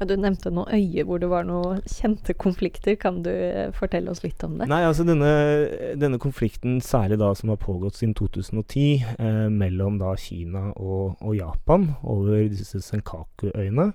Du 0.00 0.14
nevnte 0.16 0.48
noen 0.48 0.72
øyer 0.72 1.04
hvor 1.04 1.20
det 1.20 1.28
var 1.28 1.44
noen 1.44 1.82
kjente 1.84 2.32
konflikter. 2.40 2.96
Kan 3.00 3.20
du 3.26 3.28
eh, 3.30 3.68
fortelle 3.76 4.08
oss 4.12 4.22
litt 4.24 4.40
om 4.46 4.56
det? 4.56 4.70
Nei, 4.70 4.80
altså 4.88 5.04
denne, 5.04 5.28
denne 6.00 6.20
konflikten, 6.22 6.78
særlig 6.84 7.18
da 7.20 7.34
som 7.36 7.52
har 7.52 7.60
pågått 7.60 8.00
siden 8.00 8.16
2010, 8.16 9.04
eh, 9.20 9.44
mellom 9.52 10.00
da 10.00 10.14
Kina 10.16 10.70
og, 10.72 11.20
og 11.20 11.36
Japan 11.36 11.90
over 12.00 12.48
disse 12.48 12.80
Senkaku-øyene, 12.86 13.90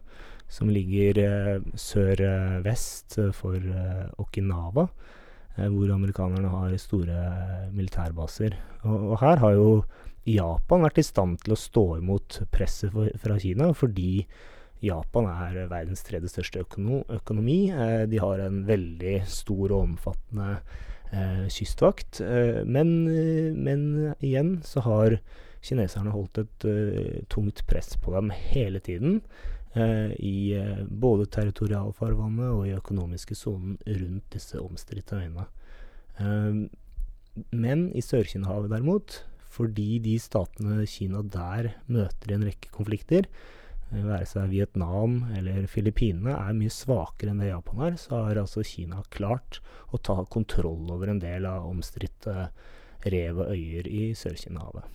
som 0.51 0.69
ligger 0.69 1.19
eh, 1.23 1.67
sør-vest 1.73 3.17
for 3.33 3.57
eh, 3.57 4.07
Okinawa, 4.21 4.87
eh, 5.57 5.69
hvor 5.73 5.93
amerikanerne 5.95 6.53
har 6.53 6.75
store 6.81 7.21
militærbaser. 7.73 8.57
Og, 8.83 8.97
og, 8.99 9.15
her 9.23 9.41
har 9.41 9.57
jo 9.57 9.69
Japan 10.29 10.85
vært 10.85 11.01
i 11.01 11.05
stand 11.05 11.41
til 11.41 11.57
å 11.57 11.59
stå 11.59 11.87
imot 11.97 12.43
presset 12.53 12.93
for, 12.93 13.09
fra 13.21 13.41
Kina, 13.41 13.73
fordi 13.73 14.27
Japan 14.85 15.27
er 15.29 15.65
verdens 15.71 16.03
tredje 16.05 16.29
største 16.31 16.63
økonomi. 16.63 17.59
Eh, 17.71 18.03
de 18.09 18.21
har 18.21 18.43
en 18.43 18.61
veldig 18.67 19.17
stor 19.29 19.71
og 19.71 19.81
omfattende 19.81 20.59
eh, 21.11 21.45
kystvakt. 21.53 22.21
Eh, 22.23 22.61
men, 22.67 22.93
men, 23.57 23.83
igjen 24.19 24.59
så 24.65 24.85
har 24.85 25.19
kineserne 25.65 26.13
holdt 26.13 26.43
et 26.43 26.65
tungt 27.31 27.63
press 27.65 27.95
på 27.97 28.13
dem 28.13 28.29
hele 28.53 28.81
tiden. 28.85 29.21
I 29.75 30.55
både 30.87 31.25
territorialfarvannet 31.33 32.51
og 32.53 32.67
i 32.69 32.75
økonomiske 32.77 33.35
sonen 33.35 33.73
rundt 33.83 34.29
disse 34.31 34.61
omstridte 34.61 35.17
øyene. 35.17 35.47
men 37.51 37.81
i 37.91 37.99
Sør-Kina-havet 38.05 38.71
derimot, 38.71 39.17
fordi 39.51 39.97
de 40.05 40.15
statene 40.21 40.85
Kina 40.87 41.25
der 41.25 41.73
møter 41.91 42.31
i 42.31 42.37
en 42.37 42.45
rekke 42.47 42.71
konflikter, 42.71 43.27
være 43.91 44.25
seg 44.27 44.49
Vietnam 44.51 45.19
eller 45.37 45.67
Filippinene, 45.71 46.35
er 46.35 46.57
mye 46.57 46.73
svakere 46.73 47.31
enn 47.31 47.43
det 47.43 47.51
Japan 47.51 47.83
er, 47.87 47.99
så 48.01 48.23
har 48.27 48.41
altså 48.41 48.65
Kina 48.65 49.03
klart 49.13 49.61
å 49.93 50.01
ta 50.01 50.17
kontroll 50.31 50.89
over 50.91 51.11
en 51.11 51.21
del 51.23 51.47
av 51.49 51.67
omstridte 51.69 52.49
rev 53.05 53.43
og 53.43 53.53
øyer 53.53 53.87
i 53.87 54.07
Sør-Kina-havet. 54.17 54.89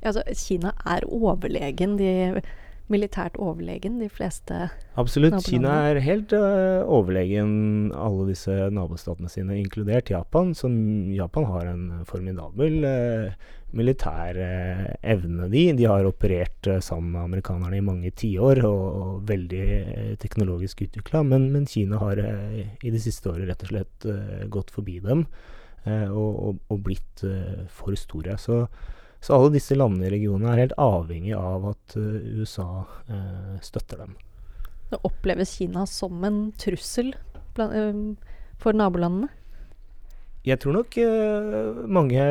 Ja, 0.00 0.10
altså, 0.10 0.24
Kina 0.34 0.74
er 0.88 1.06
overlegen. 1.06 1.98
De 2.00 2.42
militært 2.90 3.36
overlegen, 3.38 4.00
de 4.02 4.08
fleste 4.10 4.68
Absolutt. 4.98 5.38
Kina 5.46 5.72
er 5.90 6.00
helt 6.02 6.34
uh, 6.34 6.82
overlegen 6.90 7.92
alle 7.94 8.26
disse 8.32 8.50
nabostatene 8.74 9.30
sine, 9.30 9.60
inkludert 9.60 10.10
Japan. 10.10 10.52
Så 10.58 10.70
Japan 11.14 11.46
har 11.52 11.70
en 11.70 11.84
formidabel 12.08 12.80
uh, 12.82 13.50
militær 13.76 14.38
uh, 14.38 14.86
evne, 15.02 15.48
de. 15.52 15.64
De 15.78 15.86
har 15.88 16.08
operert 16.08 16.68
sammen 16.84 17.14
med 17.14 17.22
amerikanerne 17.22 17.78
i 17.78 17.84
mange 17.84 18.12
tiår 18.16 18.62
og, 18.68 18.84
og 19.00 19.24
veldig 19.30 20.16
teknologisk 20.22 20.84
utvikla. 20.86 21.22
Men, 21.26 21.50
men, 21.54 21.66
Kina 21.70 22.00
har 22.02 22.20
i 22.20 22.92
det 22.92 23.02
siste 23.02 23.32
året 23.32 23.48
rett 23.50 23.66
og 23.66 23.72
slett 23.72 24.08
gått 24.50 24.72
forbi 24.74 24.98
dem 25.04 25.26
og, 25.86 26.32
og, 26.32 26.58
og, 26.68 26.80
blitt 26.84 27.22
for 27.72 27.96
store. 27.96 28.36
Så 28.38 28.66
Så 29.20 29.36
alle 29.36 29.52
disse 29.52 29.76
landene 29.76 30.08
i 30.08 30.12
regionen 30.14 30.48
er 30.48 30.62
helt 30.62 30.76
avhengig 30.80 31.34
av 31.36 31.66
at 31.74 31.96
USA 31.96 32.86
støtter 33.60 34.00
dem. 34.00 34.14
Det 34.90 35.00
oppleves 35.04 35.52
Kina 35.58 35.84
som 35.86 36.24
en 36.24 36.52
trussel 36.58 37.12
for 37.54 38.76
nabolandene? 38.76 39.28
Jeg 40.46 40.60
tror 40.62 40.78
nok 40.78 40.96
eh, 41.02 41.80
mange 41.92 42.22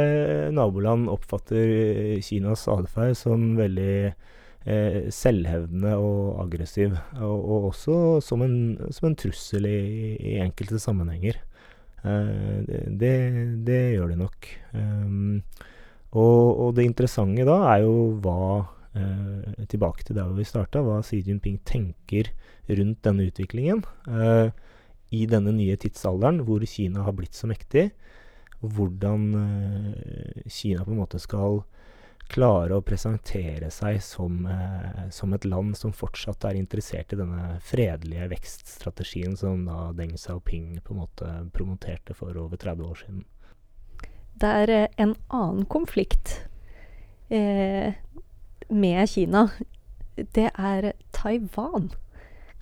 naboland 0.55 1.09
oppfatter 1.13 2.17
Kinas 2.25 2.65
atferd 2.71 3.17
som 3.19 3.51
veldig 3.59 3.93
eh, 4.09 5.09
selvhevdende 5.13 5.93
og 6.01 6.39
aggressiv. 6.45 6.95
Og, 7.19 7.37
og 7.37 7.69
også 7.69 7.99
som 8.25 8.45
en, 8.45 8.57
som 8.89 9.11
en 9.11 9.19
trussel 9.19 9.69
i, 9.69 9.79
i, 10.17 10.39
enkelte 10.41 10.81
sammenhenger. 10.81 11.37
Uh, 11.99 12.63
det, 12.87 13.15
det, 13.67 13.79
gjør 13.97 14.13
de 14.13 14.15
nok. 14.21 14.45
Um, 14.71 15.41
og, 16.15 16.43
og, 16.55 16.69
det 16.77 16.85
interessante 16.87 17.43
da 17.45 17.57
er 17.73 17.83
jo 17.83 17.95
hva 18.23 18.39
eh, 18.97 19.65
Tilbake 19.69 20.05
til 20.07 20.17
der 20.17 20.31
vi 20.33 20.47
starta, 20.47 20.81
hva 20.81 21.01
Xi 21.05 21.21
Jinping 21.25 21.59
tenker 21.67 22.31
rundt 22.69 23.03
denne 23.05 23.27
utviklingen. 23.29 23.83
Eh, 24.09 24.49
I 25.15 25.25
denne 25.29 25.53
nye 25.55 25.77
tidsalderen 25.79 26.43
hvor 26.45 26.63
Kina 26.69 27.05
har 27.07 27.15
blitt 27.17 27.37
så 27.37 27.49
mektig. 27.49 27.89
Hvordan 28.59 29.27
eh, 29.39 30.47
Kina 30.51 30.85
på 30.85 30.93
en 30.93 31.01
måte 31.01 31.21
skal 31.21 31.61
klare 32.29 32.77
å 32.77 32.85
presentere 32.85 33.71
seg 33.73 33.97
som, 34.05 34.43
eh, 34.45 35.07
som, 35.09 35.33
et 35.33 35.45
land 35.49 35.77
som 35.77 35.93
fortsatt 35.95 36.45
er 36.45 36.59
interessert 36.59 37.13
i 37.13 37.19
denne 37.19 37.57
fredelige 37.65 38.29
vekststrategien 38.35 39.35
som 39.39 39.65
da 39.65 39.89
Deng 39.97 40.13
Xiaoping 40.17 40.77
på 40.83 40.93
en 40.93 41.01
måte 41.01 41.31
promoterte 41.55 42.13
for 42.13 42.37
over 42.37 42.57
30 42.61 42.85
år 42.85 43.01
siden. 43.01 43.23
Det 44.39 44.51
er 44.63 44.75
eh, 44.75 44.87
en 45.01 45.15
annen 45.27 45.65
konflikt 45.65 46.35
eh, 47.33 47.97
med 48.69 49.09
Kina. 49.09 49.47
Det 50.15 50.51
er 50.53 50.93
Taiwan. 51.15 51.89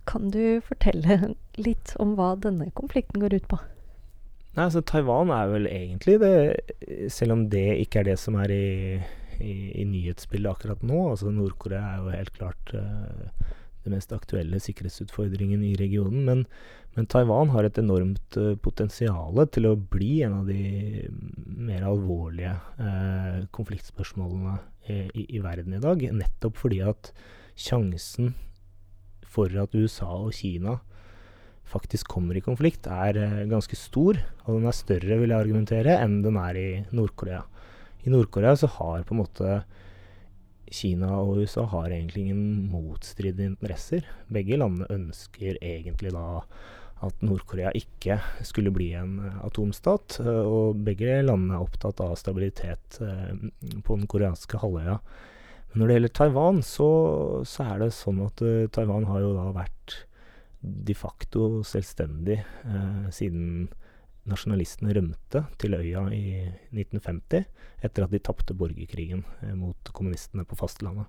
Kan 0.07 0.31
du 0.31 0.61
fortelle 0.63 1.33
litt 1.67 1.93
om 2.01 2.15
hva 2.17 2.35
denne 2.39 2.69
konflikten 2.77 3.21
går 3.23 3.37
ut 3.41 3.49
på? 3.51 3.59
Nei, 4.57 4.65
altså 4.65 4.81
Taiwan 4.81 5.29
er 5.29 5.51
vel 5.51 5.67
egentlig 5.69 6.15
det 6.23 7.09
Selv 7.13 7.35
om 7.35 7.43
det 7.51 7.67
ikke 7.83 8.01
er 8.01 8.07
det 8.07 8.17
som 8.17 8.39
er 8.41 8.49
i, 8.53 8.97
i, 9.37 9.53
i 9.83 9.85
nyhetsbildet 9.85 10.49
akkurat 10.49 10.81
nå. 10.81 11.03
altså 11.11 11.29
Nord-Korea 11.33 11.91
er 11.91 12.01
jo 12.01 12.15
helt 12.15 12.33
klart 12.39 12.73
uh, 12.73 13.53
det 13.85 13.93
mest 13.93 14.11
aktuelle 14.15 14.59
sikkerhetsutfordringen 14.59 15.61
i 15.63 15.75
regionen. 15.79 16.25
Men, 16.25 16.41
men 16.97 17.05
Taiwan 17.07 17.53
har 17.53 17.67
et 17.67 17.77
enormt 17.77 18.39
uh, 18.41 18.55
potensial 18.59 19.37
til 19.53 19.69
å 19.69 19.77
bli 19.77 20.23
en 20.25 20.39
av 20.41 20.49
de 20.49 21.05
mer 21.69 21.85
alvorlige 21.87 22.55
uh, 22.81 23.45
konfliktspørsmålene 23.55 24.57
i, 24.89 25.27
i, 25.27 25.39
verden 25.43 25.77
i 25.77 25.83
dag. 25.83 26.01
Nettopp 26.17 26.57
fordi 26.65 26.81
at 26.87 27.13
sjansen 27.57 28.33
for 29.27 29.51
at 29.61 29.75
USA 29.75 30.09
og 30.09 30.35
Kina 30.37 30.77
faktisk 31.67 32.07
kommer 32.11 32.37
i 32.37 32.43
konflikt, 32.43 32.87
er 32.87 33.19
uh, 33.19 33.43
ganske 33.49 33.77
stor. 33.79 34.19
Og 34.45 34.59
den 34.59 34.69
er 34.69 34.75
større, 34.75 35.19
vil 35.19 35.33
jeg 35.33 35.39
argumentere, 35.39 35.97
enn 36.03 36.21
den 36.25 36.39
er 36.39 36.59
i 36.59 36.69
Nord-Korea. 36.95 37.43
I 38.07 38.13
Nord-Korea 38.13 38.55
så 38.59 38.69
har 38.77 39.03
på 39.03 39.15
en 39.15 39.23
måte 39.23 39.59
Kina 40.67 41.13
og 41.21 41.43
USA 41.43 41.63
har 41.71 41.91
egentlig 41.91 42.25
ingen 42.25 42.67
motstridende 42.71 43.53
interesser. 43.53 44.07
Begge 44.31 44.59
landene 44.59 44.89
ønsker 44.91 45.59
egentlig 45.61 46.11
da 46.15 46.41
at 47.05 47.21
Nord-Korea 47.21 47.69
ikke 47.77 48.17
skulle 48.47 48.71
bli 48.73 48.89
en 48.97 49.19
uh, 49.23 49.39
atomstat. 49.47 50.19
Uh, 50.23 50.43
og 50.43 50.83
begge 50.87 51.19
landene 51.23 51.59
er 51.59 51.67
opptatt 51.67 52.03
av 52.03 52.15
stabilitet 52.19 53.01
på 53.01 53.99
den 53.99 54.07
koreanske 54.09 54.59
halvøya. 54.63 55.01
Men 55.69 55.81
når 55.81 55.87
det 55.87 55.97
gjelder 55.97 56.15
Taiwan, 56.19 56.61
så, 56.65 56.89
så 57.47 57.65
er 57.73 57.83
det 57.83 57.89
sånn 57.95 58.21
at 58.25 58.43
Taiwan 58.73 59.07
har 59.09 59.23
jo 59.23 59.33
da 59.35 59.49
vært 59.55 59.97
de 60.61 60.95
facto 60.97 61.61
selvstendig 61.67 62.39
siden 63.13 63.67
nasjonalistene 64.27 64.95
rømte 64.95 65.43
til 65.61 65.75
øya 65.77 66.07
i 66.13 66.23
1950 66.73 67.45
etter 67.85 68.05
at 68.05 68.13
de 68.13 68.21
tapte 68.23 68.55
borgerkrigen 68.57 69.23
eh, 69.43 69.53
mot 69.57 69.91
kommunistene 69.95 70.45
på 70.47 70.57
fastlandet. 70.59 71.07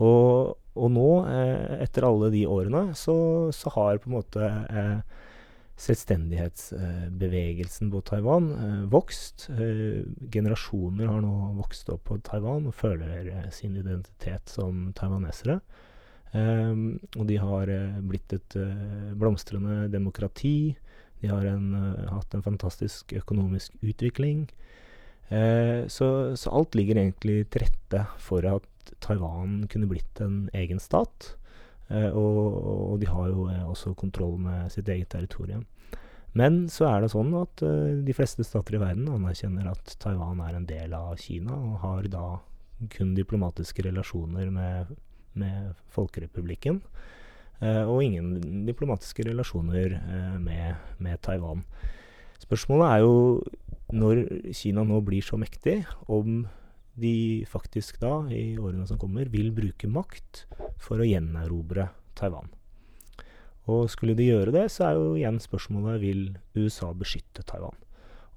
Og, 0.00 0.56
og 0.78 0.92
nå, 0.94 1.08
eh, 1.28 1.82
etter 1.84 2.06
alle 2.08 2.30
de 2.32 2.46
årene, 2.48 2.90
så, 2.96 3.14
så 3.54 3.72
har 3.76 4.00
på 4.00 4.10
en 4.10 4.16
måte 4.16 4.46
eh, 4.46 5.26
selvstendighetsbevegelsen 5.80 7.88
på 7.92 8.00
Taiwan 8.04 8.50
eh, 8.52 8.82
vokst. 8.92 9.46
Eh, 9.50 10.04
generasjoner 10.32 11.06
har 11.08 11.20
nå 11.24 11.52
vokst 11.56 11.88
opp 11.92 12.04
på 12.10 12.18
Taiwan 12.26 12.66
og 12.68 12.74
føler 12.76 13.30
eh, 13.32 13.50
sin 13.54 13.76
identitet 13.80 14.48
som 14.50 14.92
taiwanesere. 14.96 15.60
og 17.18 17.24
de 17.26 17.36
har 17.42 17.66
blitt 18.06 18.32
et 18.32 18.54
blomstrende 19.18 19.88
demokrati. 19.90 20.76
De 21.20 21.26
har 21.26 21.44
en, 21.44 21.74
hatt 22.06 22.34
en 22.34 22.42
fantastisk 22.44 23.12
økonomisk 23.18 23.72
utvikling. 23.82 24.46
Så, 25.90 26.36
så, 26.38 26.50
alt 26.54 26.74
ligger 26.78 26.96
egentlig 27.02 27.50
til 27.50 27.60
rette 27.64 28.06
for 28.22 28.46
at 28.46 28.94
Taiwan 29.02 29.66
kunne 29.72 29.90
blitt 29.90 30.20
en 30.22 30.46
egen 30.54 30.78
stat. 30.78 31.34
Uh, 31.90 32.10
og, 32.14 32.40
og, 32.92 32.96
de 33.02 33.08
har 33.10 33.32
jo 33.32 33.48
også 33.66 33.96
kontroll 33.98 34.38
med 34.38 34.70
sitt 34.72 34.88
eget 34.88 35.10
territorium. 35.10 35.66
Men 36.38 36.62
så 36.70 36.86
er 36.86 37.02
det 37.02 37.10
sånn 37.10 37.32
at 37.34 37.58
de 38.06 38.14
fleste 38.14 38.44
stater 38.46 38.76
i 38.76 38.78
verden 38.78 39.08
anerkjenner 39.10 39.66
at 39.72 39.96
Taiwan 39.98 40.38
er 40.46 40.54
en 40.54 40.68
del 40.68 40.94
av 40.94 41.16
Kina, 41.18 41.56
og 41.58 41.80
har 41.82 42.06
da 42.06 42.26
kun 42.94 43.16
diplomatiske 43.16 43.82
relasjoner 43.88 44.52
med, 44.54 44.92
med 45.34 45.72
Folkerepublikken. 45.90 46.78
Eh, 47.60 47.82
og 47.84 48.04
ingen 48.04 48.64
diplomatiske 48.64 49.26
relasjoner 49.28 49.98
eh, 49.98 50.36
med, 50.40 50.78
med, 50.98 51.20
Taiwan. 51.20 51.64
Spørsmålet 52.40 52.86
er 52.88 53.02
jo, 53.04 53.42
når 53.92 54.22
Kina 54.56 54.84
nå 54.86 55.02
blir 55.04 55.24
så 55.24 55.36
mektig, 55.36 55.82
om 56.08 56.46
de 57.00 57.44
faktisk 57.48 58.00
da, 58.02 58.14
i 58.32 58.58
årene 58.60 58.86
som 58.88 59.00
kommer, 59.00 59.30
vil 59.32 59.50
bruke 59.56 59.90
makt 59.90 60.44
for 60.80 61.00
å 61.00 61.08
gjenerobre 61.08 61.88
Taiwan. 62.18 62.50
Og 63.70 63.90
skulle 63.92 64.16
de 64.18 64.30
gjøre 64.30 64.54
det, 64.54 64.66
så 64.72 64.88
er 64.88 64.98
jo 64.98 65.12
igjen 65.18 65.38
spørsmålet 65.42 66.00
vil 66.02 66.24
USA 66.56 66.90
beskytte 66.96 67.44
Taiwan. 67.46 67.76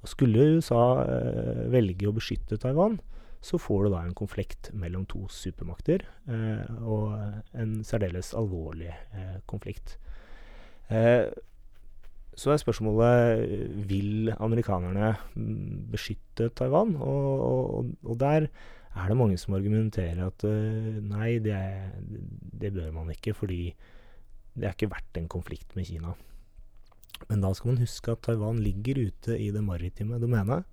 Og 0.03 0.11
skulle 0.11 0.49
USA 0.57 0.83
eh, 1.05 1.63
velge 1.71 2.09
å 2.09 2.15
beskytte 2.15 2.59
Taiwan, 2.59 2.99
så 3.43 3.59
får 3.59 3.85
du 3.85 3.93
da 3.93 4.03
en 4.03 4.15
konflikt 4.15 4.69
mellom 4.75 5.05
to 5.09 5.25
supermakter, 5.31 6.05
eh, 6.31 6.75
og 6.83 7.15
en 7.59 7.79
særdeles 7.87 8.33
alvorlig 8.39 8.91
eh, 8.91 9.39
konflikt. 9.49 9.97
Eh, 10.91 11.27
så 12.39 12.53
er 12.53 12.61
spørsmålet 12.61 13.85
vil 13.89 14.33
amerikanerne 14.41 15.13
beskytte 15.93 16.49
Taiwan, 16.57 16.95
og, 16.97 17.27
og, 17.47 17.89
og, 18.03 18.19
der 18.19 18.47
er 18.93 19.09
det 19.09 19.17
mange 19.17 19.37
som 19.41 19.55
argumenterer 19.57 20.25
at 20.27 20.45
uh, 20.45 20.99
nei, 21.05 21.37
det, 21.43 21.57
det, 22.61 22.73
bør 22.73 22.91
man 22.95 23.13
ikke, 23.13 23.33
fordi 23.37 23.63
det 24.53 24.69
er 24.69 24.75
ikke 24.75 24.91
verdt 24.93 25.17
en 25.21 25.31
konflikt 25.31 25.75
med 25.77 25.89
Kina. 25.89 26.13
Men 27.29 27.41
da 27.41 27.53
skal 27.55 27.73
man 27.73 27.81
huske 27.81 28.13
at 28.13 28.21
Taiwan 28.25 28.61
ligger 28.61 29.07
ute 29.07 29.37
i 29.39 29.49
det 29.53 29.63
maritime 29.63 30.19
domenet 30.21 30.67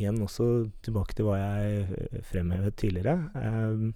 igjen 0.00 0.20
også 0.24 0.46
tilbake 0.84 1.16
til 1.16 1.28
hva 1.28 1.38
jeg 1.38 1.84
eh, 1.84 2.20
fremhevet 2.24 2.76
tidligere. 2.80 3.30
Um, 3.34 3.92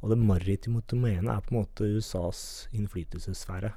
og 0.00 0.12
det 0.12 0.20
maritime 0.20 0.82
domenet 0.90 1.30
er 1.32 1.44
på 1.44 1.54
en 1.54 1.60
måte 1.62 1.88
USAs 1.96 2.68
innflytelsessfære. 2.76 3.72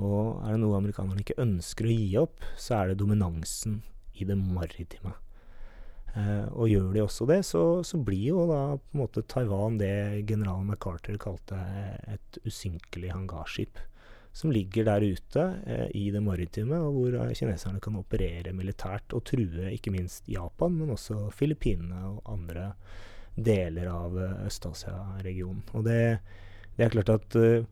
Og 0.00 0.40
er 0.44 0.54
det 0.54 0.60
noe 0.62 0.78
amerikanerne 0.78 1.22
ikke 1.22 1.40
ønsker 1.42 1.88
å 1.88 1.96
gi 1.96 2.08
opp, 2.20 2.46
så 2.56 2.78
er 2.80 2.90
det 2.90 3.02
dominansen 3.02 3.82
i 4.16 4.26
det 4.28 4.38
maritime. 4.40 5.12
Uh, 6.10 6.48
og 6.58 6.66
gjør 6.66 6.88
de 6.96 7.02
også 7.04 7.26
det, 7.30 7.38
så, 7.46 7.60
så, 7.86 8.00
blir 8.02 8.32
jo 8.32 8.48
da 8.50 8.62
på 8.74 8.96
en 8.96 9.00
måte 9.04 9.22
Taiwan 9.30 9.76
det 9.78 10.24
general 10.26 10.64
MacArthur 10.66 11.20
kalte 11.22 11.60
et 12.10 12.40
usynkelig 12.42 13.12
hangarskip 13.14 13.78
som 14.32 14.52
ligger 14.52 14.86
der 14.86 15.02
ute 15.02 15.44
eh, 15.66 15.86
i 15.98 16.10
det 16.14 16.22
maritime, 16.22 16.78
og 16.78 16.94
hvor 16.96 17.16
eh, 17.18 17.32
kineserne 17.36 17.80
kan 17.82 17.98
operere 17.98 18.54
militært 18.54 19.14
og 19.16 19.24
true 19.26 19.72
ikke 19.74 19.92
minst 19.94 20.28
Japan, 20.30 20.76
men 20.78 20.94
også 20.94 21.28
Filippinene 21.34 22.04
og 22.12 22.20
andre 22.30 22.70
deler 23.34 23.90
av 23.90 24.18
eh, 24.20 24.46
Øst-Asia-regionen. 24.46 25.64
Og 25.74 25.86
det, 25.88 26.00
det, 26.76 26.86
er 26.86 26.94
klart 26.94 27.12
at 27.16 27.38
eh, 27.40 27.66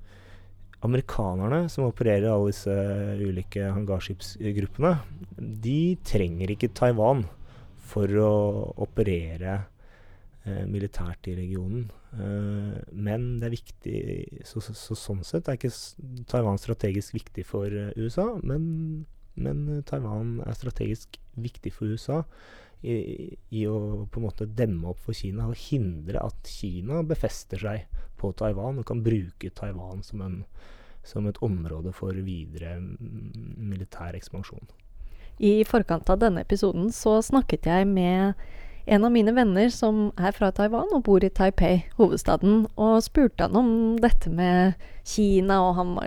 amerikanerne, 0.87 1.67
som 1.73 1.89
opererer 1.89 2.31
alle 2.31 2.53
disse 2.53 2.75
ulike 3.19 3.67
hangarskipsgruppene, 3.75 4.95
de 5.39 5.97
trenger 6.07 6.55
ikke 6.55 6.71
Taiwan 6.77 7.25
for 7.89 8.13
å 8.23 8.33
operere 8.85 9.57
eh, 10.45 10.65
militært 10.71 11.31
i 11.33 11.37
regionen. 11.39 11.89
Eh, 12.15 12.79
men 12.95 13.29
det 13.41 13.49
er 13.49 13.57
viktig 13.57 13.99
så, 14.47 14.63
så, 14.63 14.77
så, 14.77 14.97
Sånn 14.99 15.25
sett 15.27 15.49
er 15.49 15.59
ikke 15.59 15.73
Taiwan 16.31 16.61
strategisk 16.61 17.19
viktig 17.19 17.45
for 17.49 17.69
uh, 17.69 17.91
USA, 17.99 18.31
men, 18.47 19.05
men, 19.37 19.83
Taiwan 19.89 20.39
er 20.47 20.57
strategisk 20.57 21.19
viktig 21.39 21.75
for 21.75 21.91
USA 21.91 22.23
i, 22.87 23.35
i 23.51 23.67
å 23.67 24.07
på 24.07 24.21
en 24.21 24.29
måte 24.29 24.47
demme 24.47 24.93
opp 24.93 25.03
for 25.03 25.17
Kina 25.17 25.51
og 25.51 25.59
hindre 25.59 26.23
at 26.23 26.49
Kina 26.49 27.03
befester 27.07 27.61
seg 27.61 28.05
på 28.19 28.33
Taiwan 28.39 28.81
og 28.81 28.87
kan 28.89 29.03
bruke 29.05 29.51
Taiwan 29.55 30.03
som, 30.07 30.23
en, 30.25 30.43
som 31.07 31.27
et 31.31 31.41
område 31.45 31.95
for 31.97 32.17
videre 32.27 32.77
mm, 32.83 33.57
militær 33.71 34.19
ekspansjon. 34.19 34.67
I 35.39 35.63
forkant 35.65 36.11
av 36.11 36.19
denne 36.19 36.43
episoden 36.43 36.91
så 36.95 37.21
snakket 37.23 37.69
jeg 37.71 37.87
med 37.87 38.35
en 38.89 39.05
av 39.05 39.13
mine 39.13 39.35
venner 39.37 39.69
som 39.71 40.09
er 40.17 40.33
fra 40.33 40.49
Taiwan 40.55 40.91
og 40.97 41.05
bor 41.07 41.25
i 41.25 41.31
Taipei, 41.31 41.85
hovedstaden, 41.99 42.65
og 42.81 43.03
spurte 43.05 43.45
han 43.45 43.59
om 43.59 43.71
dette 44.01 44.33
med 44.33 44.79
Kina, 45.05 45.61
og 45.69 45.77
han 45.79 45.99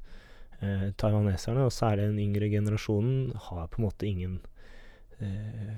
taiwaneserne, 0.60 1.66
og 1.66 1.74
særlig 1.74 2.08
den 2.08 2.22
yngre 2.22 2.48
generasjonen, 2.50 3.32
har 3.48 3.68
på 3.70 3.80
en 3.80 3.88
måte 3.88 4.08
ingen 4.08 4.38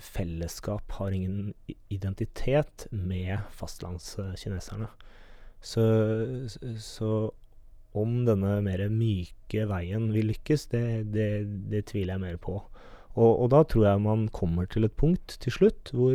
fellesskap, 0.04 0.90
har 0.98 1.14
ingen 1.16 1.54
identitet 1.88 2.86
med 2.92 3.44
fastlandskineserne. 3.56 4.88
Så, 5.60 5.84
så 6.80 7.30
om 7.96 8.20
denne 8.26 8.58
mer 8.64 8.84
myke 8.92 9.66
veien 9.70 10.10
vil 10.14 10.30
lykkes, 10.30 10.68
det, 10.72 10.84
det, 11.14 11.30
det 11.72 11.84
tviler 11.90 12.16
jeg 12.16 12.24
mer 12.24 12.40
på. 12.42 12.58
Og, 13.16 13.30
og, 13.32 13.46
da 13.52 13.64
tror 13.66 13.88
jeg 13.88 14.02
man 14.04 14.28
kommer 14.32 14.68
til 14.70 14.86
et 14.86 14.94
punkt 14.98 15.34
til 15.42 15.54
slutt 15.54 15.90
hvor 15.96 16.14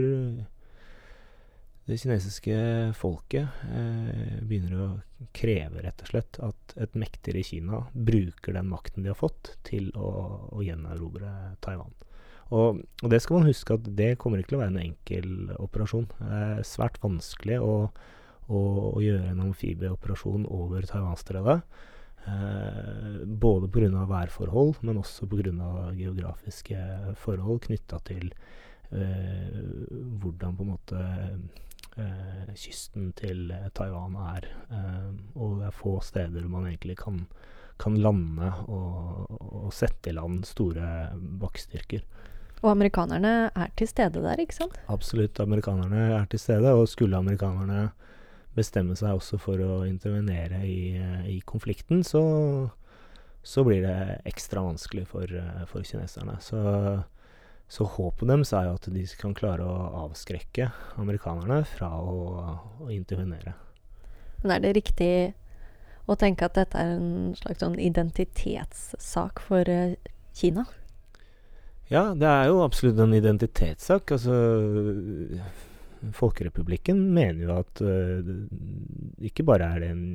det 1.86 2.00
kinesiske 2.02 2.56
folket 2.98 3.66
eh, 3.70 4.40
begynner 4.42 4.80
å 4.82 4.88
kreve 5.36 5.84
rett 5.86 6.02
og 6.02 6.10
slett 6.10 6.40
at 6.44 6.74
et 6.82 6.98
mektigere 6.98 7.44
Kina 7.46 7.84
bruker 7.94 8.58
den 8.58 8.72
makten 8.72 9.06
de 9.06 9.14
har 9.14 9.20
fått, 9.20 9.54
til 9.68 9.92
å, 9.94 10.10
å 10.50 10.66
gjenerobre 10.66 11.30
Taiwan. 11.66 11.94
Og, 12.54 12.82
og, 13.02 13.08
det 13.10 13.22
skal 13.22 13.40
man 13.40 13.48
huske 13.50 13.78
at 13.78 13.88
det 13.98 14.16
kommer 14.22 14.42
ikke 14.42 14.54
til 14.54 14.60
å 14.60 14.64
være 14.66 14.76
en 14.76 14.84
enkel 14.84 15.56
operasjon. 15.62 16.10
Det 16.20 16.42
er 16.42 16.68
svært 16.68 17.02
vanskelig 17.02 17.62
å 17.62 17.76
å, 18.46 18.62
å 18.96 19.02
gjøre 19.04 19.32
en 19.32 19.44
amfibieoperasjon 19.48 20.48
over 20.54 20.86
Taiwanstredet. 20.90 21.60
Eh, 22.26 23.22
både 23.26 23.70
pga. 23.70 24.06
værforhold, 24.10 24.82
men 24.82 24.98
også 25.02 25.28
pga. 25.30 25.92
geografiske 25.96 26.78
forhold 27.22 27.62
knytta 27.68 28.00
til 28.06 28.32
eh, 28.92 29.62
hvordan 30.22 30.58
på 30.58 30.66
en 30.66 30.74
måte 30.74 31.04
kysten 32.56 33.12
til 33.16 33.50
Taiwan 33.76 34.16
er. 34.20 34.48
Eh, 34.72 35.10
og 35.36 35.60
det 35.60 35.70
er 35.70 35.76
få 35.76 35.98
steder 36.04 36.48
man 36.52 36.68
egentlig 36.70 36.98
kan, 37.02 37.26
kan 37.82 37.98
lande 38.00 38.52
og, 38.68 39.28
og, 39.40 39.74
sette 39.74 40.12
i 40.12 40.16
land 40.16 40.46
store 40.48 41.12
bakkestyrker. 41.42 42.06
Og 42.64 42.72
amerikanerne 42.72 43.52
er 43.52 43.74
til 43.78 43.90
stede 43.92 44.24
der, 44.24 44.40
ikke 44.42 44.56
sant? 44.58 44.80
Absolutt, 44.90 45.40
amerikanerne 45.40 46.08
er 46.16 46.26
til 46.32 46.42
stede. 46.42 46.72
Og 46.74 46.88
skulle 46.90 47.18
amerikanerne 47.18 47.90
bestemme 48.56 48.96
seg 48.96 49.18
også 49.18 49.38
for 49.42 49.60
å 49.60 49.84
intervenere 49.86 50.64
i, 50.66 50.96
eh, 50.96 51.28
i 51.36 51.42
konflikten, 51.46 52.04
så, 52.08 52.24
så, 53.44 53.66
blir 53.68 53.84
det 53.84 54.22
ekstra 54.32 54.64
vanskelig 54.64 55.04
for, 55.12 55.28
eh, 55.28 55.66
for 55.70 55.84
kineserne. 55.84 56.40
Så, 56.42 56.64
så, 57.68 57.88
håpet 57.90 58.30
deres 58.30 58.54
er 58.54 58.68
jo 58.68 58.76
at 58.78 58.88
de 58.94 59.04
kan 59.20 59.34
klare 59.38 59.66
å 59.66 60.06
avskrekke 60.06 60.70
amerikanerne 61.02 61.64
fra 61.68 61.90
å, 61.98 62.18
å 62.86 62.90
intervenere. 62.94 63.56
Men 64.44 64.58
er 64.58 64.64
det 64.66 64.76
riktig 64.78 65.14
å 66.06 66.18
tenke 66.20 66.46
at 66.46 66.58
dette 66.58 66.78
er 66.78 66.96
en 67.00 67.34
slags 67.40 67.64
sånn 67.64 67.80
identitetssak 67.82 69.42
for 69.42 69.66
uh, 69.66 69.96
Kina? 70.38 70.68
Ja, 71.90 72.12
det 72.18 72.30
er 72.30 72.50
jo 72.50 72.62
absolutt 72.66 73.00
en 73.02 73.14
identitetssak. 73.18 74.14
Altså 74.14 74.36
Folkerepublikken 76.14 77.00
mener 77.14 77.42
jo 77.48 77.58
at 77.58 77.82
uh, 77.82 78.30
ikke 79.26 79.46
bare 79.48 79.72
er 79.74 79.82
det 79.82 79.92
en 79.96 80.06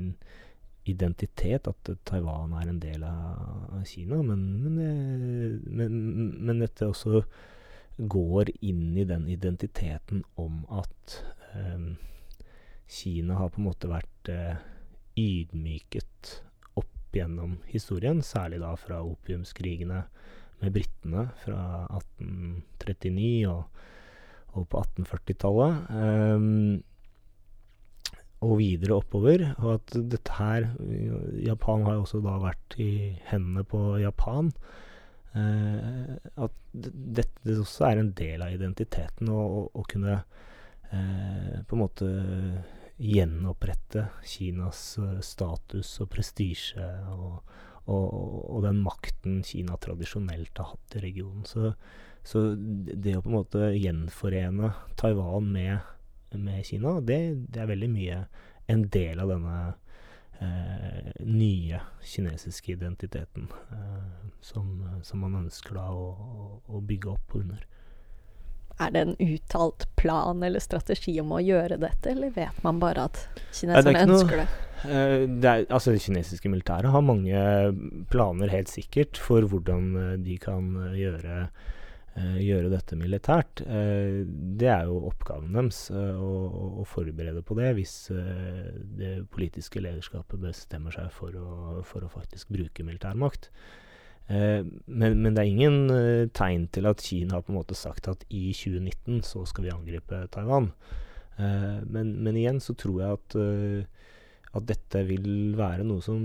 identitet 0.90 1.68
at 1.70 1.90
Taiwan 2.08 2.54
er 2.58 2.68
en 2.70 2.80
del 2.82 3.04
av, 3.06 3.80
Kina, 3.88 4.20
men, 4.26 4.42
men, 4.64 5.62
men, 5.66 5.96
men, 6.38 6.62
dette 6.62 6.90
også 6.90 7.22
går 8.10 8.52
inn 8.64 8.96
i 8.98 9.06
den 9.08 9.26
identiteten 9.30 10.22
om 10.40 10.62
at 10.72 11.16
um, 11.54 11.94
Kina 12.90 13.38
har 13.40 13.52
på 13.52 13.60
en 13.60 13.68
måte 13.68 13.90
vært 13.90 14.32
uh, 14.32 14.60
ydmyket 15.20 16.34
opp 16.80 17.16
gjennom 17.16 17.58
historien, 17.70 18.22
særlig 18.24 18.62
da 18.62 18.74
fra 18.80 19.02
opiumskrigene 19.04 20.04
med 20.60 20.74
britene 20.76 21.28
fra 21.44 21.62
1839 22.00 23.48
og 23.50 23.64
og 24.58 24.66
på 24.70 24.80
1840-tallet. 24.82 25.90
Um, 25.94 26.82
og 28.40 28.58
videre 28.60 28.98
oppover. 29.00 29.44
Og 29.60 29.78
at 29.78 29.96
dette 30.12 30.36
her 30.38 30.70
Japan 31.44 31.86
har 31.86 31.98
jo 31.98 32.04
også 32.06 32.22
da 32.24 32.36
vært 32.42 32.76
i 32.80 32.90
hendene 33.30 33.64
på 33.68 33.82
Japan. 34.02 34.52
Eh, 35.36 36.16
at 36.46 36.58
dette 36.74 37.56
også 37.60 37.88
er 37.90 38.02
en 38.02 38.12
del 38.18 38.42
av 38.42 38.54
identiteten, 38.54 39.30
å 39.30 39.84
kunne 39.90 40.16
eh, 40.18 41.56
på 41.62 41.76
en 41.76 41.82
måte 41.84 42.10
gjenopprette 43.00 44.10
Kinas 44.28 44.80
uh, 45.00 45.22
status 45.24 45.94
og 46.02 46.10
prestisje 46.12 46.84
og, 47.14 47.38
og, 47.86 48.08
og, 48.12 48.58
den 48.66 48.82
makten 48.84 49.38
Kina 49.46 49.78
tradisjonelt 49.80 50.60
har 50.60 50.74
hatt 50.74 50.98
i 50.98 51.04
regionen. 51.06 51.46
Så 51.48 51.72
så 52.26 52.42
det 52.54 53.16
å 53.16 53.22
på 53.24 53.30
en 53.30 53.38
måte 53.38 53.70
gjenforene 53.72 54.74
Taiwan 55.00 55.48
med 55.54 55.78
med 56.38 56.66
Kina. 56.66 57.00
Det, 57.00 57.20
det, 57.48 57.62
er 57.62 57.70
veldig 57.70 57.90
mye 57.90 58.18
en 58.70 58.84
del 58.92 59.20
av 59.22 59.32
denne 59.32 59.56
eh, 60.40 61.10
nye 61.26 61.80
kinesiske 62.06 62.72
identiteten 62.76 63.48
eh, 63.72 64.30
som, 64.40 64.70
som, 65.02 65.24
man 65.24 65.42
ønsker 65.44 65.76
da 65.78 65.88
å, 65.90 66.08
å, 66.66 66.80
bygge 66.80 67.12
opp 67.12 67.36
under. 67.40 67.66
Er 68.80 68.94
det 68.94 69.00
en 69.04 69.16
uttalt 69.20 69.84
plan 70.00 70.42
eller 70.46 70.62
strategi 70.62 71.18
om 71.20 71.34
å 71.36 71.42
gjøre 71.44 71.76
dette, 71.82 72.14
eller 72.14 72.32
vet 72.32 72.62
man 72.64 72.80
bare 72.80 73.10
at 73.10 73.18
kineserne 73.52 73.92
det 73.92 74.06
ønsker 74.06 74.44
det? 74.44 74.48
Uh, 74.80 75.26
det, 75.28 75.50
er, 75.50 75.66
altså, 75.68 75.92
det 75.92 76.00
kinesiske 76.00 76.48
militæret 76.48 76.88
har 76.88 77.04
mange 77.04 77.42
planer, 78.08 78.48
helt 78.48 78.72
sikkert, 78.72 79.20
for 79.20 79.44
hvordan 79.44 79.90
uh, 79.98 80.14
de 80.16 80.38
kan 80.40 80.70
uh, 80.78 80.96
gjøre, 80.96 81.42
gjøre, 82.18 82.72
dette 82.72 82.96
militært. 82.98 83.62
det 83.62 84.66
er 84.68 84.88
jo 84.88 84.96
oppgaven 85.08 85.54
deres 85.54 85.84
å, 85.94 86.30
å, 86.80 86.86
forberede 86.88 87.40
på 87.46 87.54
det, 87.56 87.68
hvis 87.78 87.94
det 88.98 89.12
politiske 89.30 89.80
lederskapet 89.80 90.42
bestemmer 90.42 90.92
seg 90.96 91.12
for 91.14 91.38
å, 91.38 91.52
for 91.86 92.04
å 92.04 92.10
faktisk 92.12 92.50
bruke 92.52 92.84
militærmakt. 92.84 93.48
Eh, 94.30 94.62
men, 94.86 95.16
men, 95.18 95.34
det 95.34 95.42
er 95.42 95.50
ingen 95.50 95.78
eh, 95.90 96.28
tegn 96.36 96.68
til 96.70 96.86
at 96.86 97.02
Kina 97.02 97.36
har 97.36 97.42
på 97.42 97.50
en 97.50 97.58
måte 97.58 97.74
sagt 97.74 98.06
at 98.12 98.22
i 98.30 98.52
2019 98.54 99.24
så 99.26 99.42
skal 99.48 99.66
vi 99.66 99.72
angripe 99.74 100.20
Taiwan. 100.30 100.70
Eh, 101.34 101.80
men, 101.82 102.14
men, 102.22 102.38
igjen 102.38 102.60
så 102.62 102.76
tror 102.78 103.00
jeg 103.02 103.18
at, 103.18 103.38
at 104.50 104.66
dette 104.66 105.04
vil 105.06 105.54
være 105.58 105.84
noe 105.86 106.02
som 106.02 106.18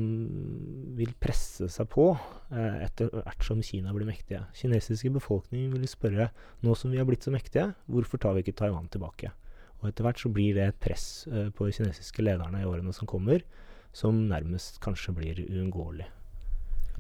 vil 0.98 1.12
presse 1.22 1.68
seg 1.70 1.90
på 1.94 2.08
etter 2.56 3.12
hvert 3.14 3.46
som 3.46 3.62
Kina 3.62 3.94
blir 3.94 4.10
mektige. 4.10 4.42
Kinesiske 4.58 5.12
befolkning 5.14 5.70
vil 5.76 5.86
spørre 5.90 6.32
nå 6.66 6.74
som 6.78 6.94
vi 6.94 6.98
har 6.98 7.06
blitt 7.06 7.28
så 7.28 7.34
mektige, 7.36 7.70
hvorfor 7.86 8.22
tar 8.22 8.34
vi 8.34 8.42
ikke 8.42 8.58
Taiwan 8.64 8.90
tilbake? 8.90 9.30
Og 9.82 9.92
etter 9.92 10.08
hvert 10.08 10.22
så 10.24 10.32
blir 10.34 10.58
det 10.58 10.66
et 10.72 10.82
press 10.82 11.08
på 11.30 11.68
de 11.68 11.78
kinesiske 11.78 12.26
lederne 12.26 12.64
i 12.64 12.66
årene 12.66 12.96
som 12.96 13.06
kommer, 13.10 13.46
som 13.94 14.26
nærmest 14.32 14.82
kanskje 14.82 15.14
blir 15.16 15.46
uunngåelig. 15.46 16.08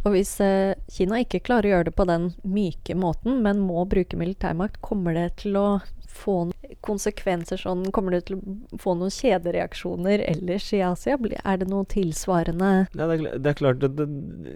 Og 0.06 0.13
hvis 0.13 0.36
eh, 0.44 0.78
Kina 0.91 1.20
ikke 1.24 1.41
klarer 1.46 1.68
å 1.68 1.74
gjøre 1.76 1.89
det 1.89 1.96
på 1.98 2.06
den 2.10 2.30
myke 2.46 2.96
måten, 2.98 3.41
men 3.46 3.63
må 3.65 3.88
bruke 3.89 4.20
militærmakt, 4.20 4.78
kommer 4.86 5.18
det 5.18 5.30
til 5.41 5.58
å 5.58 5.68
få 6.15 6.36
konsekvenser 6.86 7.60
sånn 7.60 7.82
Kommer 7.94 8.15
det 8.15 8.22
til 8.30 8.38
å 8.38 8.78
få 8.80 8.94
noen 8.96 9.12
kjedereaksjoner 9.12 10.24
ellers 10.24 10.70
i 10.78 10.80
Asia? 10.86 11.18
Er 11.41 11.60
det 11.60 11.68
noe 11.68 11.88
tilsvarende 11.91 12.70
ja, 12.86 13.08
det, 13.10 13.18
er, 13.18 13.26
det, 13.36 13.52
er, 13.52 13.58
klart 13.60 13.84
at 13.84 13.98
det, 13.98 14.08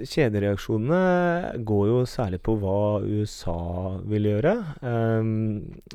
kjedereaksjonene 0.08 1.64
går 1.68 1.90
jo 1.92 1.98
særlig 2.08 2.40
på 2.46 2.56
hva 2.62 3.02
USA 3.04 3.60
vil 4.08 4.30
gjøre. 4.32 4.56
Um, 4.80 5.34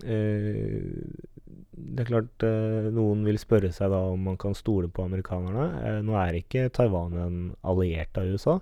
uh, 0.04 1.32
det 1.74 2.04
er 2.04 2.08
klart 2.08 2.44
eh, 2.46 2.88
noen 2.94 3.24
vil 3.26 3.38
spørre 3.40 3.70
seg 3.74 3.92
da 3.92 4.00
om 4.12 4.28
man 4.28 4.38
kan 4.40 4.54
stole 4.56 4.88
på 4.92 5.04
amerikanerne. 5.06 5.66
Eh, 5.82 6.00
nå 6.06 6.16
er 6.18 6.38
ikke 6.38 6.68
Taiwan 6.74 7.16
en 7.18 7.38
alliert 7.66 8.18
av 8.20 8.30
USA. 8.30 8.58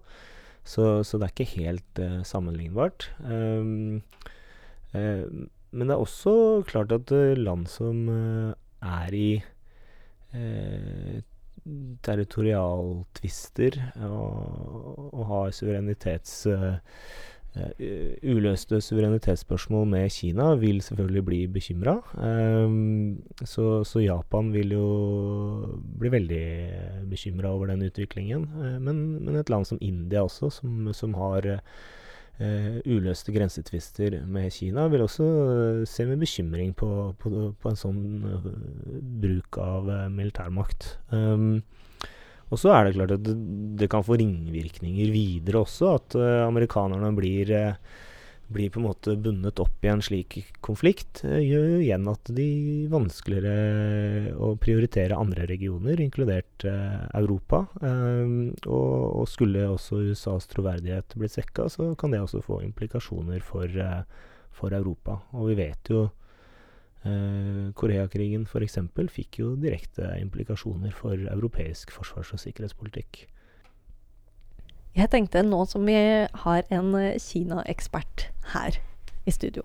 Så, 0.65 1.03
så 1.03 1.19
det 1.19 1.27
er 1.27 1.35
ikke 1.35 1.57
helt 1.59 1.99
uh, 2.01 2.23
sammenlignbart. 2.27 3.09
Um, 3.25 4.03
uh, 4.95 5.25
men 5.73 5.89
det 5.89 5.95
er 5.95 6.01
også 6.05 6.63
klart 6.69 6.93
at 6.95 7.13
uh, 7.13 7.35
land 7.39 7.67
som 7.67 8.09
er 8.83 9.13
i 9.13 9.43
territorialtvister 12.03 13.77
og, 14.09 15.13
og 15.13 15.27
har 15.29 15.53
suverenitets 15.53 16.47
Uh, 16.49 16.81
uløste 17.53 18.79
suverenitetsspørsmål 18.81 19.87
med 19.91 20.11
Kina 20.11 20.55
vil 20.57 20.81
selvfølgelig 20.81 21.25
bli 21.25 21.41
bekymra. 21.53 21.99
Um, 22.17 23.23
så, 23.45 23.85
så, 23.85 24.01
Japan 24.01 24.53
vil 24.55 24.73
jo 24.73 24.87
bli 26.01 26.13
veldig 26.15 26.47
bekymra 27.11 27.53
over 27.53 27.67
den 27.67 27.83
utviklingen. 27.83 28.49
Uh, 28.57 28.79
men, 28.81 29.03
men, 29.25 29.37
et 29.37 29.53
land 29.53 29.69
som 29.69 29.79
India 29.81 30.23
også, 30.23 30.51
som, 30.51 30.93
som 30.93 31.15
har 31.15 31.59
uløste 32.89 33.31
grensetvister 33.31 34.17
med 34.27 34.51
Kina, 34.51 34.89
vil 34.91 35.05
også 35.05 35.27
se 35.87 36.07
med 36.09 36.19
bekymring 36.19 36.73
på, 36.75 36.89
på, 37.21 37.53
på 37.55 37.71
en 37.71 37.79
sånn 37.79 38.01
bruk 39.23 39.61
av 39.63 39.87
militærmakt. 40.11 40.89
Og 42.53 42.61
så 42.61 42.73
er 42.77 42.87
det 42.87 42.97
klart 42.99 43.15
at 43.17 43.25
det, 43.25 43.35
det, 43.81 43.89
kan 43.93 44.05
få 44.05 44.19
ringvirkninger 44.21 45.13
videre 45.15 45.63
også, 45.65 45.93
at 45.97 46.17
uh, 46.21 46.45
amerikanerne 46.45 47.09
blir, 47.17 47.49
uh, 47.49 48.03
blir, 48.53 48.69
på 48.69 48.83
en 48.83 48.87
måte 48.91 49.15
bundet 49.17 49.63
opp 49.63 49.87
i 49.87 49.89
en 49.89 50.05
slik 50.05 50.37
konflikt. 50.65 51.23
Uh, 51.25 51.41
gjør 51.41 51.71
jo 51.71 51.81
igjen 51.87 52.11
at 52.13 52.33
de 52.37 52.49
vanskeligere 52.93 54.37
å 54.37 54.53
prioritere 54.61 55.17
andre 55.17 55.49
regioner, 55.49 56.05
inkludert 56.05 56.67
Europa. 56.69 57.65
Og, 57.81 58.69
og, 58.69 59.25
skulle 59.33 59.71
også 59.73 60.03
USAs 60.13 60.51
troverdighet 60.53 61.17
bli 61.17 61.33
svekka, 61.33 61.71
så 61.73 61.95
kan 61.97 62.13
det 62.13 62.21
også 62.21 62.45
få 62.45 62.61
implikasjoner 62.69 63.41
for, 63.47 63.81
for 64.53 64.77
Europa. 64.77 65.23
Og 65.33 65.55
vi 65.55 65.63
vet 65.65 65.95
jo 65.95 66.05
Eh, 66.05 66.22
Koreakrigen 67.03 68.45
f.eks. 68.47 68.79
fikk 69.11 69.41
jo 69.41 69.55
direkte 69.59 70.07
implikasjoner 70.21 70.95
for 70.95 71.19
europeisk 71.19 71.91
forsvars- 71.91 72.31
og 72.37 72.43
sikkerhetspolitikk. 72.45 73.25
Jeg 74.93 75.09
tenkte 75.09 75.41
nå 75.47 75.63
som 75.71 75.87
vi 75.89 75.97
har 75.97 76.67
en 76.69 76.95
eh, 76.99 77.17
Kina-ekspert 77.21 78.29
her 78.53 78.77
i 79.25 79.33
studio, 79.33 79.65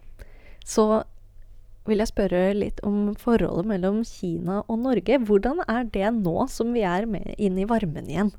så 0.63 1.03
vil 1.87 1.99
jeg 1.99 2.11
spørre 2.11 2.41
litt 2.55 2.79
om 2.87 3.13
forholdet 3.19 3.67
mellom 3.67 4.01
Kina 4.07 4.61
og 4.67 4.79
Norge. 4.83 5.19
Hvordan 5.23 5.63
er 5.67 5.87
det 5.91 6.07
nå 6.19 6.47
som 6.51 6.71
vi 6.75 6.83
er 6.87 7.07
med 7.09 7.35
inn 7.39 7.59
i 7.59 7.67
varmen 7.67 8.07
igjen? 8.11 8.31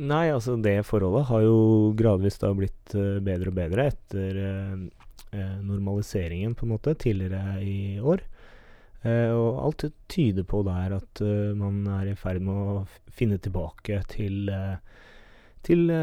Nei, 0.00 0.30
altså 0.32 0.56
det 0.60 0.78
forholdet 0.88 1.28
har 1.28 1.44
jo 1.44 1.58
gradvis 1.96 2.40
da 2.40 2.54
blitt 2.56 2.94
uh, 2.96 3.18
bedre 3.24 3.52
og 3.52 3.56
bedre 3.58 3.90
etter 3.92 4.38
eh, 4.40 4.86
normaliseringen, 5.32 6.56
på 6.58 6.66
en 6.66 6.72
måte, 6.74 6.94
tidligere 6.98 7.60
i 7.62 8.00
år. 8.00 8.24
Eh, 9.02 9.30
og 9.32 9.60
alt 9.64 9.86
tyder 10.12 10.44
på 10.44 10.60
der 10.66 10.92
at 10.98 11.22
uh, 11.24 11.56
man 11.56 11.86
er 11.88 12.10
i 12.10 12.16
ferd 12.20 12.42
med 12.44 12.52
å 12.52 13.12
finne 13.16 13.38
tilbake 13.40 14.02
til, 14.12 14.50
til 15.64 15.94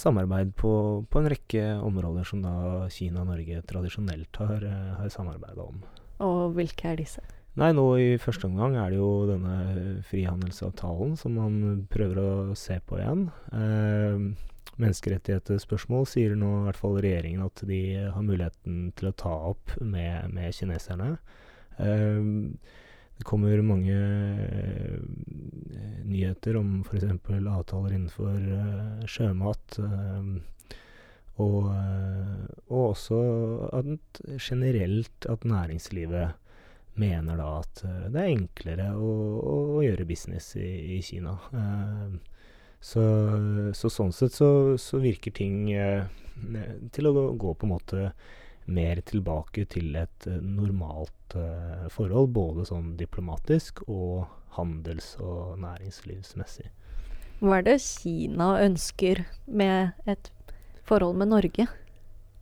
samarbeid 0.00 0.54
på, 0.56 0.72
på, 1.10 1.20
en 1.20 1.28
rekke 1.28 1.66
områder 1.84 2.24
som 2.28 2.40
da 2.44 2.86
Kina 2.92 3.24
og 3.24 3.34
Norge 3.34 3.60
tradisjonelt 3.68 4.40
har, 4.40 4.64
har 5.02 5.12
samarbeida 5.12 5.66
om. 5.66 5.82
Og 6.24 6.56
hvilke 6.56 6.94
er 6.94 7.02
disse? 7.02 7.24
Nei, 7.58 7.72
nå 7.74 7.84
i 7.98 8.10
første 8.22 8.46
omgang 8.46 8.76
er 8.78 8.92
det 8.92 9.00
jo 9.00 9.26
denne 9.26 9.98
frihandelsavtalen 10.06 11.16
som 11.18 11.34
man 11.34 11.56
prøver 11.90 12.20
å 12.22 12.58
se 12.58 12.76
på 12.86 13.00
igjen. 13.00 13.24
Eh, 13.50 14.28
menneskerettighetsspørsmål 14.82 16.06
sier 16.08 16.34
nå 16.38 16.48
i 16.60 16.66
hvert 16.68 16.80
fall 16.80 16.98
regjeringen 17.02 17.44
at 17.46 17.62
de 17.68 17.80
har 18.14 18.24
muligheten 18.24 18.90
til 18.98 19.10
å 19.10 19.16
ta 19.18 19.34
opp 19.50 19.74
med, 19.80 20.30
med 20.34 20.54
kineserne. 20.54 21.16
Um, 21.78 22.58
det 23.18 23.26
kommer 23.26 23.62
mange 23.66 23.94
uh, 23.94 24.98
nyheter 26.06 26.58
om 26.60 26.84
f.eks. 26.86 27.08
avtaler 27.10 27.96
innenfor 27.96 28.38
uh, 28.38 29.08
sjømat. 29.10 29.80
Uh, 29.82 30.38
og, 31.38 31.68
og, 32.66 32.78
også 32.82 33.18
at 33.78 34.20
generelt 34.42 35.26
at 35.30 35.44
næringslivet 35.46 36.32
mener 36.98 37.38
da 37.38 37.50
at 37.60 37.82
det 38.10 38.18
er 38.18 38.32
enklere 38.32 38.88
å, 38.98 39.12
å, 39.38 39.58
gjøre 39.84 40.06
business 40.08 40.56
i, 40.58 40.96
i 40.96 41.02
Kina. 41.06 41.36
Uh, 41.54 42.18
så, 42.80 43.02
så, 43.74 43.90
sånn 43.90 44.12
sett 44.14 44.36
så, 44.36 44.50
så 44.78 45.00
virker 45.02 45.34
ting 45.34 45.72
eh, 45.72 46.06
til 46.94 47.10
å 47.10 47.14
gå, 47.34 47.54
på 47.54 47.66
en 47.66 47.74
måte 47.74 48.10
mer 48.68 49.00
tilbake 49.08 49.64
til 49.72 49.96
et 49.98 50.28
eh, 50.28 50.40
normalt 50.44 51.36
eh, 51.38 51.88
forhold, 51.92 52.30
både 52.36 52.68
sånn 52.68 52.94
diplomatisk 53.00 53.82
og 53.88 54.28
handels- 54.58 55.16
og 55.22 55.58
næringslivsmessig. 55.62 56.68
Hva 57.38 57.60
er 57.60 57.68
det 57.68 57.78
Kina 57.82 58.54
ønsker 58.64 59.24
med 59.46 59.94
et 60.10 60.30
forhold 60.86 61.18
med 61.18 61.30
Norge? 61.30 61.68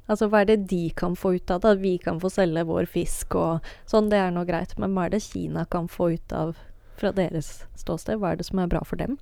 Altså, 0.07 0.29
Hva 0.31 0.42
er 0.42 0.53
det 0.53 0.68
de 0.70 0.87
kan 0.96 1.16
få 1.18 1.35
ut 1.37 1.51
av 1.51 1.64
det? 1.64 1.75
Vi 1.83 1.96
kan 1.99 2.20
få 2.22 2.31
selge 2.31 2.62
vår 2.64 2.87
fisk 2.88 3.35
og 3.37 3.66
sånn, 3.90 4.11
det 4.12 4.20
er 4.22 4.33
nå 4.33 4.46
greit. 4.49 4.77
Men 4.81 4.94
hva 4.94 5.07
er 5.07 5.16
det 5.16 5.25
Kina 5.27 5.66
kan 5.68 5.90
få 5.90 6.12
ut 6.14 6.33
av 6.33 6.55
fra 6.96 7.11
deres 7.12 7.66
ståsted? 7.77 8.22
Hva 8.22 8.33
er 8.33 8.40
det 8.40 8.46
som 8.49 8.62
er 8.62 8.70
bra 8.70 8.85
for 8.87 9.03
dem? 9.03 9.18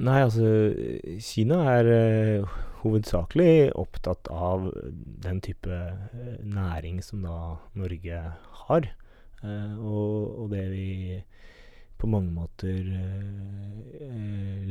Nei, 0.00 0.20
altså 0.24 0.46
Kina 1.20 1.58
er 1.74 1.88
uh, 1.90 2.52
hovedsakelig 2.80 3.72
opptatt 3.76 4.30
av 4.32 4.70
den 5.24 5.42
type 5.44 5.68
uh, 5.68 6.38
næring 6.40 7.02
som 7.04 7.26
da 7.26 7.36
Norge 7.76 8.22
har. 8.62 8.88
Uh, 9.42 9.74
og, 9.76 10.14
og, 10.44 10.46
det 10.54 10.64
vi 10.72 10.88
på 12.00 12.08
mange 12.08 12.32
måter 12.32 12.78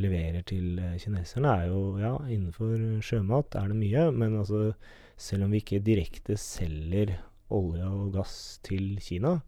leverer 0.02 0.42
til 0.50 0.80
kineserne, 0.98 1.52
er 1.52 1.68
jo 1.70 2.00
Ja, 2.02 2.16
innenfor 2.26 2.98
sjømat 3.06 3.54
er 3.54 3.70
det 3.70 3.78
mye, 3.78 4.08
men 4.10 4.40
altså 4.40 4.72
selv 5.20 5.46
om 5.46 5.54
vi 5.54 5.62
ikke 5.62 5.84
direkte 5.86 6.40
selger 6.42 7.20
olje 7.54 7.86
og 7.86 8.14
gass 8.16 8.58
til 8.66 8.96
Kina, 9.04 9.40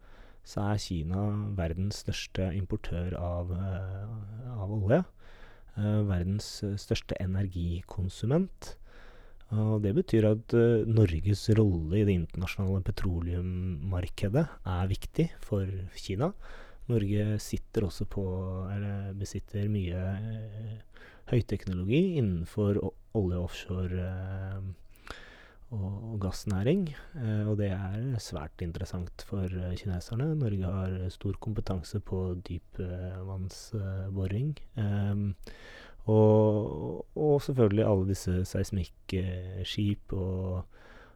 så 0.43 0.65
er 0.71 0.81
Kina 0.81 1.23
verdens 1.57 2.01
største 2.03 2.49
importør 2.57 3.15
av, 3.17 3.51
eh, 3.55 4.51
av 4.57 4.73
olje. 4.75 5.03
Eh, 5.79 6.01
verdens 6.03 6.47
eh, 6.67 6.75
største 6.79 7.15
energikonsument. 7.23 8.75
Og 9.51 9.81
det 9.83 9.91
betyr 9.97 10.29
at 10.29 10.53
uh, 10.55 10.87
Norges 10.87 11.41
rolle 11.57 11.97
i 11.99 12.05
det 12.07 12.13
internasjonale 12.15 12.85
petroleummarkedet 12.87 14.45
er 14.47 14.85
viktig 14.87 15.25
for 15.43 15.67
Kina. 15.99 16.29
Norge 16.87 17.25
sitter 17.43 17.83
også 17.83 18.07
på, 18.07 18.23
eller 18.71 19.11
besitter 19.19 19.67
mye 19.67 20.05
uh, 20.23 21.03
høyteknologi 21.33 21.99
innenfor 22.21 22.79
olje- 22.79 23.41
og 23.41 23.49
offshore 23.49 24.07
uh, 24.07 24.71
og, 25.71 26.13
og, 26.13 26.19
gassnæring. 26.21 26.95
og 27.47 27.57
det 27.59 27.69
er 27.71 28.19
svært 28.19 28.61
interessant 28.61 29.21
for 29.27 29.47
kineserne. 29.79 30.35
Norge 30.35 30.65
har 30.67 31.09
stor 31.13 31.33
kompetanse 31.39 31.99
på 32.03 32.35
dypvannsboring. 32.47 34.57
Eh, 34.77 35.15
og, 36.09 37.05
og, 37.15 37.41
selvfølgelig 37.45 37.85
alle 37.85 38.07
disse 38.09 38.45
seismikkskip 38.49 40.13
og 40.17 40.65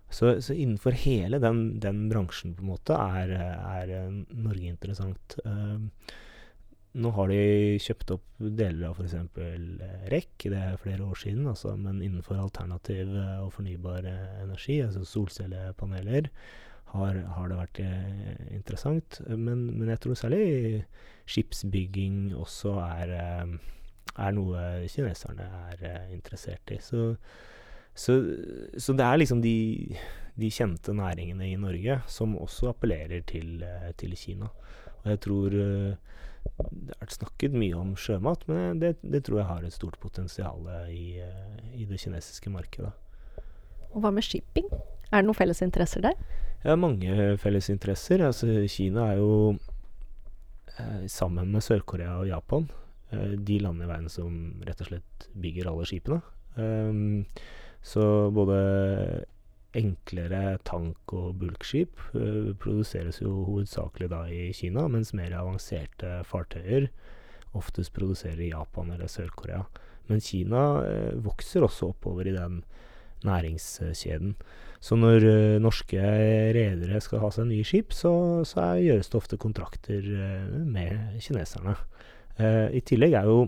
så, 0.10 0.42
så, 0.42 0.54
innenfor 0.54 0.92
hele 1.02 1.40
den, 1.42 1.80
den, 1.82 2.10
bransjen 2.12 2.56
på 2.56 2.62
en 2.62 2.68
måte 2.70 2.94
er, 2.94 3.32
er 3.34 4.12
Norge 4.30 4.68
interessant. 4.70 5.40
Uh, 5.44 5.82
nå 6.96 7.12
har 7.18 7.32
de 7.32 7.40
kjøpt 7.84 8.14
opp 8.16 8.26
deler 8.40 8.90
av 8.90 9.00
f.eks. 9.00 9.16
REC, 10.12 10.30
det 10.48 10.62
er 10.62 10.80
flere 10.82 11.04
år 11.04 11.20
siden, 11.20 11.48
altså, 11.52 11.76
men 11.80 12.02
innenfor 12.02 12.40
alternativ 12.40 13.12
og 13.42 13.52
fornybar 13.58 14.08
energi, 14.08 14.80
altså 14.86 15.04
solcellepaneler, 15.08 16.32
har, 16.96 17.20
har 17.36 17.52
det 17.52 17.60
vært 17.60 17.80
eh, 17.84 18.44
interessant. 18.56 19.20
Men, 19.28 19.66
men, 19.74 19.90
jeg 19.92 20.00
tror 20.04 20.16
særlig 20.16 20.46
skipsbygging 21.28 22.30
også 22.40 22.78
er 22.86 23.12
eh, 23.18 23.56
er 24.16 24.36
noe 24.36 24.62
kineserne 24.92 25.46
er 25.74 26.12
interessert 26.14 26.72
i. 26.72 26.80
Så, 26.84 27.16
så, 27.96 28.18
så, 28.78 28.94
det 28.94 29.06
er 29.06 29.20
liksom 29.22 29.42
de, 29.44 29.56
de, 30.36 30.52
kjente 30.52 30.94
næringene 30.96 31.48
i 31.48 31.60
Norge 31.60 32.02
som 32.12 32.36
også 32.38 32.74
appellerer 32.74 33.24
til, 33.28 33.64
uh, 33.64 33.92
til 34.00 34.16
Kina. 34.20 34.50
Og 35.04 35.10
jeg 35.14 35.22
tror 35.26 35.56
uh, 35.56 36.20
det 36.46 36.94
har 36.94 37.02
vært 37.02 37.16
snakket 37.18 37.58
mye 37.58 37.80
om 37.80 37.96
sjømat, 37.98 38.46
men 38.52 38.82
det, 38.84 38.98
det, 39.02 39.24
tror 39.26 39.42
jeg 39.42 39.50
har 39.50 39.66
et 39.66 39.74
stort 39.74 39.98
potensial 40.00 40.68
i, 40.94 41.18
i 41.74 41.88
det 41.90 41.98
kinesiske 42.04 42.52
markedet. 42.54 42.92
Og 43.96 44.04
hva 44.04 44.12
med 44.14 44.28
shipping? 44.28 44.68
Er 45.10 45.24
det 45.24 45.26
noen 45.26 45.38
felles 45.38 45.64
interesser 45.66 46.04
der? 46.06 46.20
Ja, 46.66 46.76
mange 46.78 47.34
felles 47.42 47.72
interesser. 47.74 48.22
Altså, 48.28 48.50
Kina 48.70 49.08
er 49.14 49.22
jo 49.24 49.34
eh, 49.56 51.06
sammen 51.10 51.50
med 51.54 51.66
Sør-Korea 51.66 52.20
og 52.20 52.30
Japan 52.30 52.68
Eh, 53.16 53.36
de 53.38 53.60
landene 53.60 53.86
i 53.86 53.90
verden 53.90 54.10
som 54.12 54.38
rett 54.66 54.82
og 54.82 54.90
slett 54.90 55.28
bygger 55.38 55.70
alle 55.70 55.86
skipene. 55.90 56.22
Um, 56.56 57.26
så 57.86 58.04
både 58.34 58.58
enklere 59.76 60.58
tank- 60.66 61.14
og 61.14 61.36
bulkskip 61.42 62.00
uh, 62.16 62.54
produseres 62.62 63.20
jo 63.22 63.44
hovedsakelig 63.50 64.10
da 64.14 64.24
i 64.32 64.50
Kina, 64.56 64.88
mens 64.92 65.14
mer 65.18 65.36
avanserte 65.36 66.22
fartøyer 66.28 66.88
oftest 67.56 67.94
produserer 67.96 68.42
i 68.44 68.52
Japan 68.52 68.92
eller 68.96 69.12
Sør-Korea. 69.12 69.64
Men 70.10 70.24
Kina 70.24 70.64
uh, 70.82 71.12
vokser 71.26 71.66
også 71.66 71.92
oppover 71.94 72.30
i 72.30 72.36
den 72.36 72.64
næringskjeden. 73.26 74.36
Så 74.84 74.98
når 75.00 75.28
uh, 75.28 75.60
norske 75.62 76.02
redere 76.56 77.02
skal 77.04 77.22
ha 77.24 77.32
seg 77.36 77.50
nye 77.52 77.68
skip, 77.68 77.94
så, 77.96 78.16
så 78.48 78.64
er, 78.64 78.86
gjøres 78.88 79.12
det 79.12 79.20
ofte 79.22 79.42
kontrakter 79.42 80.10
med 80.64 81.20
kineserne. 81.24 81.78
Uh, 82.40 82.68
I 82.76 82.82
tillegg 82.86 83.20
er 83.20 83.30
jo 83.30 83.46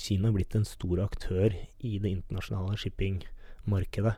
Kina 0.00 0.32
blitt 0.34 0.54
en 0.58 0.66
stor 0.68 1.02
aktør 1.04 1.54
i 1.54 1.96
det 2.02 2.12
internasjonale 2.12 2.78
shippingmarkedet. 2.80 4.14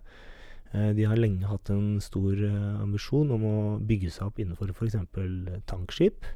Uh, 0.72 0.90
de 0.96 1.06
har 1.08 1.20
lenge 1.20 1.48
hatt 1.48 1.70
en 1.72 2.00
stor 2.02 2.38
uh, 2.38 2.82
ambisjon 2.82 3.32
om 3.34 3.46
å 3.48 3.56
bygge 3.84 4.12
seg 4.14 4.30
opp 4.30 4.40
innenfor 4.42 4.72
f.eks. 4.72 4.98
tankskip, 5.68 6.28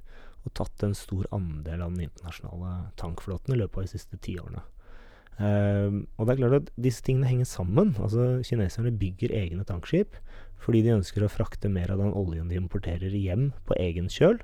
og 0.47 0.55
tatt 0.55 0.87
en 0.87 0.95
stor 0.95 1.27
andel 1.35 1.83
av 1.83 1.95
den 1.95 2.07
internasjonale 2.07 2.75
tankflåten 3.01 3.57
i 3.57 3.61
løpet 3.63 3.81
av 3.81 3.87
de 3.87 3.95
siste 3.97 4.21
tiårene. 4.23 4.65
Uh, 5.37 6.05
og 6.17 6.25
det 6.25 6.33
er 6.33 6.41
klart 6.41 6.59
at 6.63 6.69
disse 6.81 7.05
tingene 7.05 7.29
henger 7.29 7.49
sammen. 7.49 7.95
Altså 8.01 8.39
Kineserne 8.47 8.95
bygger 8.97 9.35
egne 9.37 9.67
tankskip 9.69 10.17
fordi 10.63 10.81
de 10.87 10.95
ønsker 10.97 11.23
å 11.23 11.31
frakte 11.31 11.69
mer 11.69 11.91
av 11.93 12.01
den 12.01 12.15
oljen 12.17 12.49
de 12.49 12.57
importerer 12.57 13.13
hjem 13.13 13.51
på 13.69 13.77
egen 13.77 14.09
kjøl. 14.13 14.39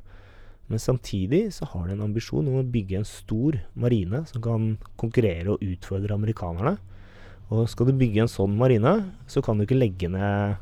Men 0.72 0.80
samtidig 0.80 1.50
så 1.52 1.66
har 1.68 1.84
de 1.86 1.98
en 1.98 2.06
ambisjon 2.06 2.46
om 2.48 2.62
å 2.62 2.64
bygge 2.64 2.96
en 2.96 3.04
stor 3.04 3.58
marine 3.76 4.22
som 4.30 4.40
kan 4.40 4.70
konkurrere 4.96 5.52
og 5.52 5.64
utfordre 5.66 6.16
amerikanerne. 6.16 6.78
Og 7.52 7.66
skal 7.68 7.90
du 7.90 7.98
bygge 8.00 8.22
en 8.24 8.30
sånn 8.32 8.54
marine, 8.56 8.94
så 9.28 9.42
kan 9.44 9.60
du 9.60 9.66
ikke 9.66 9.76
legge 9.76 10.08
ned 10.08 10.54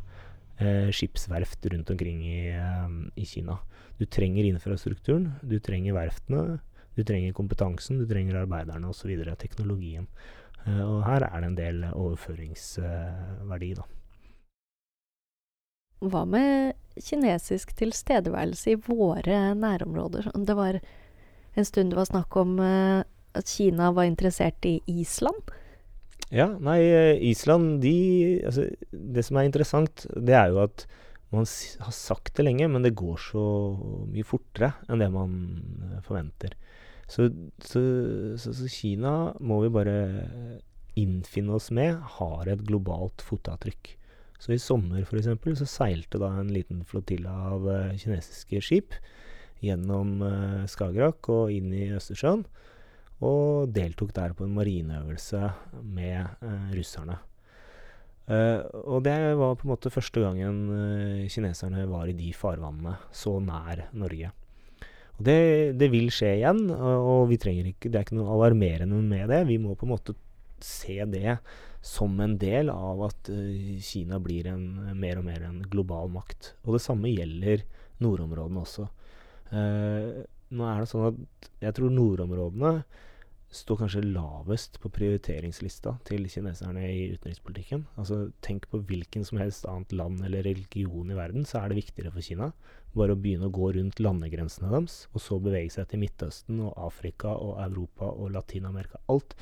eh, 0.58 0.90
skipsverft 0.90 1.68
rundt 1.70 1.92
omkring 1.94 2.24
i, 2.26 2.40
eh, 2.50 2.96
i, 3.14 3.28
Kina. 3.28 3.60
Du 4.00 4.08
trenger 4.10 4.48
infrastrukturen, 4.48 5.36
du 5.46 5.60
trenger 5.62 5.94
verftene, 5.94 6.58
du 6.98 7.04
trenger 7.06 7.36
kompetansen, 7.36 8.02
du 8.02 8.10
trenger 8.10 8.42
arbeiderne 8.42 8.90
osv. 8.90 9.14
Teknologien. 9.38 10.10
Eh, 10.64 10.82
og 10.82 11.04
her 11.06 11.28
er 11.30 11.38
det 11.38 11.52
en 11.52 11.60
del 11.62 11.82
overføringsverdi, 11.92 13.74
da. 13.78 13.86
Hva 16.00 16.24
med 16.28 16.76
kinesisk 17.00 17.74
tilstedeværelse 17.78 18.74
i 18.74 18.80
våre 18.80 19.52
nærområder? 19.56 20.30
Det 20.34 20.56
var 20.56 20.80
en 20.80 21.66
stund 21.66 21.92
det 21.92 21.98
var 21.98 22.08
snakk 22.08 22.36
om 22.40 22.56
uh, 22.62 23.02
at 23.36 23.50
Kina 23.50 23.90
var 23.94 24.08
interessert 24.08 24.64
i 24.66 24.78
Island. 24.90 25.52
Ja, 26.30 26.46
nei, 26.62 26.78
eh, 26.86 27.16
Island 27.26 27.80
de 27.82 28.40
Altså, 28.46 28.68
det 28.90 29.24
som 29.26 29.36
er 29.36 29.48
interessant, 29.48 30.06
det 30.14 30.36
er 30.38 30.52
jo 30.52 30.60
at 30.62 30.86
man 31.30 31.46
har 31.46 31.94
sagt 31.94 32.36
det 32.36 32.44
lenge, 32.46 32.68
men 32.70 32.82
det 32.82 32.96
går 32.98 33.18
så 33.22 33.44
mye 34.10 34.26
fortere 34.26 34.72
enn 34.88 35.02
det 35.02 35.10
man 35.14 35.32
eh, 35.90 36.00
forventer. 36.06 36.54
Så, 37.10 37.28
så, 37.58 37.82
så, 38.38 38.54
så 38.54 38.70
Kina 38.70 39.14
må 39.42 39.60
vi 39.64 39.72
bare 39.74 39.96
innfinne 40.98 41.56
oss 41.58 41.70
med 41.74 41.98
har 42.18 42.50
et 42.50 42.62
globalt 42.66 43.22
fotavtrykk. 43.26 43.96
Så 44.40 44.54
i 44.54 44.60
sommer 44.60 45.04
f.eks. 45.04 45.28
så 45.60 45.68
seilte 45.68 46.20
da 46.20 46.30
en 46.40 46.52
liten 46.52 46.80
flotille 46.88 47.28
av 47.28 47.66
uh, 47.68 47.92
kinesiske 48.00 48.62
skip 48.64 48.96
gjennom 49.60 50.22
uh, 50.24 50.68
Skagerrak 50.70 51.28
og 51.32 51.52
inn 51.52 51.68
i 51.76 51.90
Østersjøen. 51.92 52.46
Og 53.20 53.68
deltok 53.76 54.14
der 54.16 54.32
på 54.32 54.46
en 54.46 54.54
marineøvelse 54.56 55.42
med 55.84 56.40
uh, 56.40 56.70
russerne. 56.76 57.20
og 58.30 59.00
det 59.02 59.14
var 59.34 59.56
på 59.58 59.66
en 59.66 59.70
måte 59.72 59.90
første 59.90 60.20
gangen 60.22 61.26
kineserne 61.26 61.82
var 61.90 62.06
i 62.06 62.14
de 62.14 62.28
farvannene, 62.30 62.92
så 63.10 63.32
nær 63.42 63.88
Norge. 63.90 64.30
Og 65.18 65.24
det, 65.26 65.40
det 65.80 65.88
vil 65.90 66.12
skje 66.14 66.36
igjen, 66.36 66.60
og, 66.70 67.08
og 67.10 67.24
vi 67.32 67.40
ikke, 67.40 67.90
det 67.90 67.98
er 67.98 68.06
ikke 68.06 68.20
noe 68.20 68.36
alarmerende 68.36 69.02
med 69.02 69.32
det. 69.32 69.40
Vi 69.48 69.58
må 69.58 69.74
på 69.74 69.88
en 69.88 69.92
måte 69.96 70.14
se 70.62 71.00
det 71.10 71.40
som 71.80 72.18
en 72.20 72.36
del 72.40 72.68
av 72.72 73.02
at 73.06 73.30
uh, 73.32 73.76
Kina 73.80 74.18
blir 74.20 74.50
en, 74.52 74.64
mer 75.00 75.20
og 75.20 75.26
mer 75.28 75.46
en 75.48 75.62
global 75.72 76.12
makt. 76.12 76.54
Og 76.66 76.76
det 76.76 76.82
samme 76.84 77.12
gjelder 77.12 77.64
nordområdene 78.00 78.64
også. 78.64 78.88
Eh, 79.50 80.24
nå 80.54 80.66
er 80.66 80.82
det 80.82 80.90
sånn 80.90 81.06
at 81.10 81.48
jeg 81.62 81.76
tror 81.76 81.94
nordområdene 81.94 82.74
står 83.50 83.80
kanskje 83.80 84.04
lavest 84.06 84.76
på 84.78 84.92
prioriteringslista 84.94 85.96
til 86.06 86.28
kineserne 86.30 86.84
i 86.86 87.08
utenrikspolitikken. 87.16 87.82
Altså 87.98 88.28
Tenk 88.46 88.68
på 88.70 88.78
hvilken 88.86 89.26
som 89.26 89.40
helst 89.42 89.66
annet 89.66 89.94
land 89.96 90.22
eller 90.26 90.46
religion 90.46 91.10
i 91.10 91.18
verden, 91.18 91.46
så 91.46 91.58
er 91.60 91.70
det 91.70 91.80
viktigere 91.80 92.14
for 92.14 92.22
Kina 92.22 92.52
bare 92.94 93.14
å 93.14 93.18
begynne 93.18 93.50
å 93.50 93.54
gå 93.54 93.72
rundt 93.74 94.02
landegrensene 94.02 94.70
deres, 94.70 95.04
og 95.14 95.22
så 95.22 95.38
bevege 95.42 95.70
seg 95.74 95.90
til 95.90 96.00
Midtøsten 96.02 96.62
og 96.62 96.78
Afrika 96.78 97.34
og 97.34 97.58
Europa 97.62 98.08
og 98.10 98.32
Latin-Amerika. 98.34 99.02
Alt. 99.10 99.36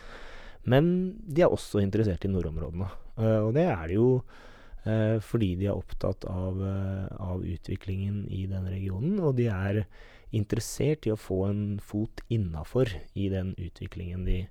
Men 0.67 1.15
de 1.27 1.45
er 1.45 1.53
også 1.53 1.83
interessert 1.83 2.27
i 2.27 2.33
nordområdene. 2.33 2.89
Uh, 3.19 3.49
og 3.49 3.55
det 3.57 3.67
er 3.69 3.87
de 3.89 3.99
jo 3.99 4.09
uh, 4.19 5.19
fordi 5.25 5.55
de 5.61 5.69
er 5.69 5.79
opptatt 5.79 6.27
av, 6.31 6.59
uh, 6.61 7.07
av, 7.19 7.43
utviklingen 7.43 8.25
i 8.31 8.45
den 8.51 8.69
regionen. 8.71 9.19
Og 9.23 9.37
de 9.39 9.49
er 9.53 9.83
interessert 10.35 11.09
i 11.09 11.15
å 11.15 11.21
få 11.21 11.45
en 11.49 11.65
fot 11.81 12.23
innafor 12.33 12.91
i 13.17 13.31
den 13.33 13.55
utviklingen 13.57 14.27
de, 14.29 14.43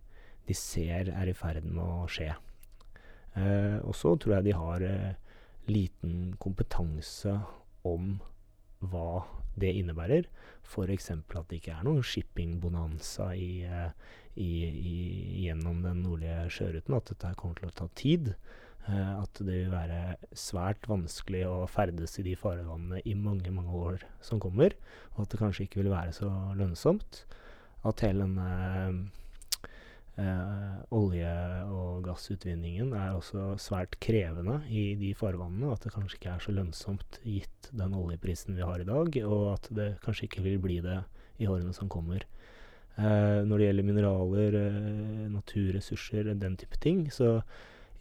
de, 0.47 0.57
ser 0.57 1.11
er 1.13 1.29
i 1.29 1.37
ferd 1.37 1.67
med 1.67 1.83
å 1.85 2.07
skje. 2.09 2.33
og 3.85 3.93
så 3.93 4.15
tror 4.17 4.39
jeg 4.39 4.45
de 4.47 4.53
har 4.57 4.83
liten 5.69 6.33
kompetanse 6.41 7.35
om 7.85 8.15
hva 8.79 9.23
det 9.57 9.73
innebærer. 9.79 10.27
F.eks. 10.67 11.11
at 11.11 11.49
det 11.49 11.59
ikke 11.61 11.75
er 11.77 11.85
noen 11.87 12.05
shipping-bonanza 12.05 13.31
i, 13.33 13.65
i, 14.37 14.51
i, 14.67 14.95
gjennom 15.45 15.81
den 15.85 16.03
nordlige 16.05 16.47
sjøruten. 16.53 16.97
At 16.97 17.11
dette 17.13 17.35
kommer 17.39 17.59
til 17.59 17.71
å 17.71 17.77
ta 17.77 17.89
tid. 17.97 18.33
eh, 18.87 19.13
at 19.17 19.41
det 19.43 19.63
vil 19.63 19.73
være 19.73 20.17
svært 20.31 20.87
vanskelig 20.87 21.45
å 21.49 21.65
ferdes 21.71 22.19
i 22.19 22.27
de 22.27 22.35
farvannene 22.39 23.01
i 23.05 23.15
mange, 23.15 23.51
mange 23.51 23.73
år 23.75 24.05
som 24.23 24.39
kommer, 24.39 24.75
og 25.15 25.25
at 25.25 25.33
det 25.33 25.41
kanskje 25.41 25.67
ikke 25.67 25.81
vil 25.81 25.91
være 25.91 26.13
så 26.15 26.29
lønnsomt. 26.55 27.25
At 27.87 28.03
hele 28.05 28.27
denne 28.27 29.09
eh, 30.21 30.77
olje- 30.95 31.65
og 31.73 32.03
gassutvinningen 32.05 32.93
er 32.97 33.15
også 33.15 33.53
svært 33.61 33.97
krevende 34.03 34.59
i 34.69 34.95
de 34.99 35.13
farvannene, 35.17 35.71
at 35.73 35.85
det 35.85 35.93
kanskje 35.95 36.19
ikke 36.19 36.33
er 36.33 36.43
så 36.43 36.55
lønnsomt 36.55 37.19
gitt 37.23 37.69
den 37.71 37.95
oljeprisen 37.97 38.57
vi 38.57 38.65
har 38.65 38.81
i 38.81 38.87
dag, 38.87 39.21
og 39.25 39.53
at 39.55 39.69
det 39.77 39.91
kanskje 40.05 40.27
ikke 40.29 40.45
vil 40.45 40.59
bli 40.63 40.81
det 40.85 41.01
i 41.41 41.49
årene 41.49 41.73
som 41.75 41.89
kommer. 41.91 42.25
Eh, 42.97 43.41
når 43.45 43.57
det 43.57 43.65
gjelder 43.67 43.85
mineraler, 43.85 44.59
eh, 44.61 45.25
naturressurser, 45.29 46.33
den 46.33 46.57
type 46.57 46.79
ting, 46.81 47.05
så 47.13 47.43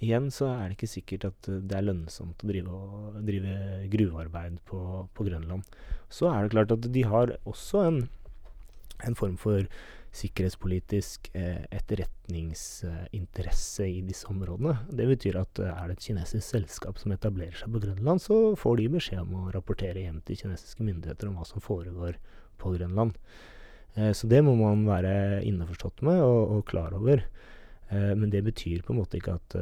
igjen 0.01 0.31
så 0.33 0.49
er 0.53 0.69
det 0.69 0.77
ikke 0.77 0.93
sikkert 0.93 1.27
at 1.31 1.49
det 1.49 1.77
er 1.77 1.85
lønnsomt 1.85 2.41
å 2.45 2.49
drive, 2.49 2.81
drive 3.25 3.57
gruvearbeid 3.93 4.61
på, 4.69 4.81
på 5.13 5.29
Grønland. 5.29 5.69
Så 6.13 6.31
er 6.33 6.45
det 6.45 6.55
klart 6.55 6.73
at 6.73 6.89
de 6.93 7.05
har 7.05 7.37
også 7.45 7.85
en, 7.85 8.01
en 9.05 9.17
form 9.17 9.37
for 9.41 9.69
sikkerhetspolitisk 10.17 11.29
eh, 11.37 11.65
etterretningsinteresse 11.75 13.85
i 13.89 14.03
disse 14.07 14.29
områdene. 14.33 14.75
Det 14.89 15.07
betyr 15.11 15.35
at 15.43 15.59
eh, 15.63 15.73
er 15.73 15.85
det 15.89 15.95
et 15.99 16.07
kinesisk 16.09 16.47
selskap 16.47 16.95
som 17.01 17.13
etablerer 17.15 17.57
seg 17.59 17.69
på 17.75 17.83
Grønland, 17.85 18.19
så 18.23 18.35
får 18.59 18.75
de 18.81 18.95
beskjed 18.97 19.21
om 19.25 19.33
å 19.43 19.53
rapportere 19.55 20.05
hjem 20.05 20.21
til 20.27 20.41
kinesiske 20.45 20.83
myndigheter 20.87 21.27
om 21.29 21.37
hva 21.39 21.47
som 21.49 21.61
foregår 21.65 22.13
på 22.61 22.67
Grønland. 22.79 23.13
Eh, 23.95 24.13
så 24.17 24.25
det 24.31 24.41
må 24.47 24.53
man 24.61 24.79
være 24.89 25.15
innforstått 25.47 25.99
med 26.07 26.19
og, 26.25 26.43
og 26.57 26.61
klar 26.71 26.91
over. 26.97 27.19
Men 27.87 28.33
det 28.33 28.41
betyr 28.43 28.83
på 28.83 28.91
en 28.91 28.99
måte 28.99 29.15
ikke 29.15 29.39
at 29.39 29.55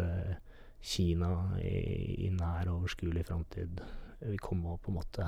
Kina 0.80 1.28
i, 1.60 2.24
i 2.24 2.32
nær 2.32 2.72
overskuelig 2.72 3.20
framtid 3.28 3.82
vil 4.22 4.40
komme 4.40 4.72
og 4.72 4.80
på 4.80 4.88
en 4.88 4.96
måte 4.96 5.26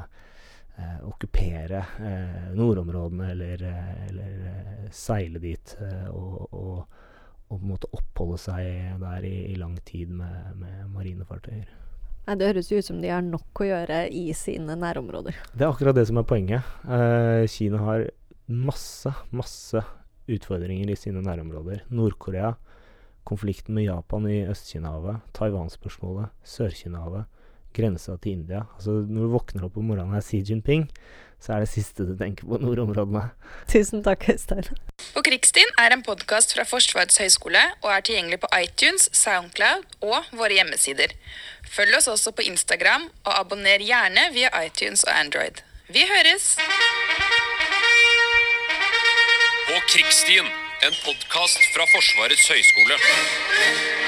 okkupere 1.09 1.83
eh, 2.05 2.53
nordområdene 2.57 3.31
eller, 3.33 3.63
eh, 3.65 4.07
eller 4.11 4.47
eh, 4.51 4.87
seile 4.93 5.41
dit 5.43 5.77
eh, 5.81 6.09
og, 6.11 6.53
og, 6.53 7.01
og, 7.49 7.57
på 7.57 7.61
en 7.63 7.71
måte 7.71 7.91
oppholde 7.97 8.39
seg 8.43 9.01
der 9.01 9.27
i, 9.27 9.37
i 9.53 9.59
lang 9.61 9.77
tid 9.89 10.13
med, 10.13 10.55
med 10.61 10.87
marinefartøyer. 10.93 11.69
Nei, 12.27 12.35
Det 12.35 12.49
høres 12.51 12.73
ut 12.73 12.89
som 12.89 12.99
de 13.03 13.13
har 13.13 13.23
nok 13.23 13.63
å 13.63 13.69
gjøre 13.69 14.01
i 14.11 14.27
sine 14.35 14.75
nærområder. 14.79 15.37
Det 15.55 15.63
er 15.63 15.71
akkurat 15.71 15.95
det 15.95 16.09
som 16.09 16.19
er 16.19 16.27
poenget. 16.27 16.73
Eh, 16.91 17.47
Kina 17.51 17.83
har 17.87 18.09
masse, 18.51 19.13
masse 19.31 19.83
utfordringer 20.27 20.91
i 20.91 20.99
sine 20.99 21.23
nærområder. 21.23 21.85
Nord-Korea, 21.95 22.57
konflikten 23.27 23.79
med 23.79 23.87
Japan 23.87 24.27
i 24.31 24.41
Øst-Kina-havet, 24.51 25.23
Taiwan-spørsmålet, 25.39 26.35
Sør-Kina-havet, 26.47 27.31
grensa 27.77 28.17
til 28.17 28.41
India. 28.41 28.65
Altså 28.77 29.03
Når 29.05 29.27
du 29.27 29.37
våkner 29.37 29.69
opp 29.69 29.79
om 29.79 29.89
morgenen 29.91 30.17
og 30.17 30.21
er 30.21 30.27
Xi 30.27 30.43
Jinping, 30.47 30.89
så 31.43 31.53
er 31.53 31.63
det 31.63 31.69
siste 31.71 32.07
du 32.09 32.15
tenker 32.17 32.49
på 32.49 32.59
nordområdene. 32.63 33.27
Tusen 33.71 34.03
takk, 34.07 34.25
Øystein. 34.33 34.71
På 35.15 35.23
Krigsstien 35.27 35.69
er 35.79 35.93
en 35.93 36.03
podkast 36.07 36.57
fra 36.57 36.65
Forsvarets 36.69 37.21
høgskole 37.21 37.61
og 37.83 37.91
er 37.93 38.05
tilgjengelig 38.09 38.41
på 38.43 38.51
iTunes, 38.57 39.09
Soundcloud 39.13 39.85
og 40.01 40.33
våre 40.33 40.57
hjemmesider. 40.57 41.13
Følg 41.69 41.99
oss 41.99 42.09
også 42.09 42.33
på 42.33 42.47
Instagram, 42.47 43.09
og 43.27 43.33
abonner 43.37 43.83
gjerne 43.85 44.31
via 44.35 44.51
iTunes 44.65 45.05
og 45.05 45.13
Android. 45.13 45.63
Vi 45.93 46.07
høres! 46.09 46.57
På 49.67 49.77
Krigsstien, 49.93 50.49
en 50.87 50.99
podkast 51.05 51.63
fra 51.75 51.87
Forsvarets 51.93 52.49
høgskole. 52.49 54.06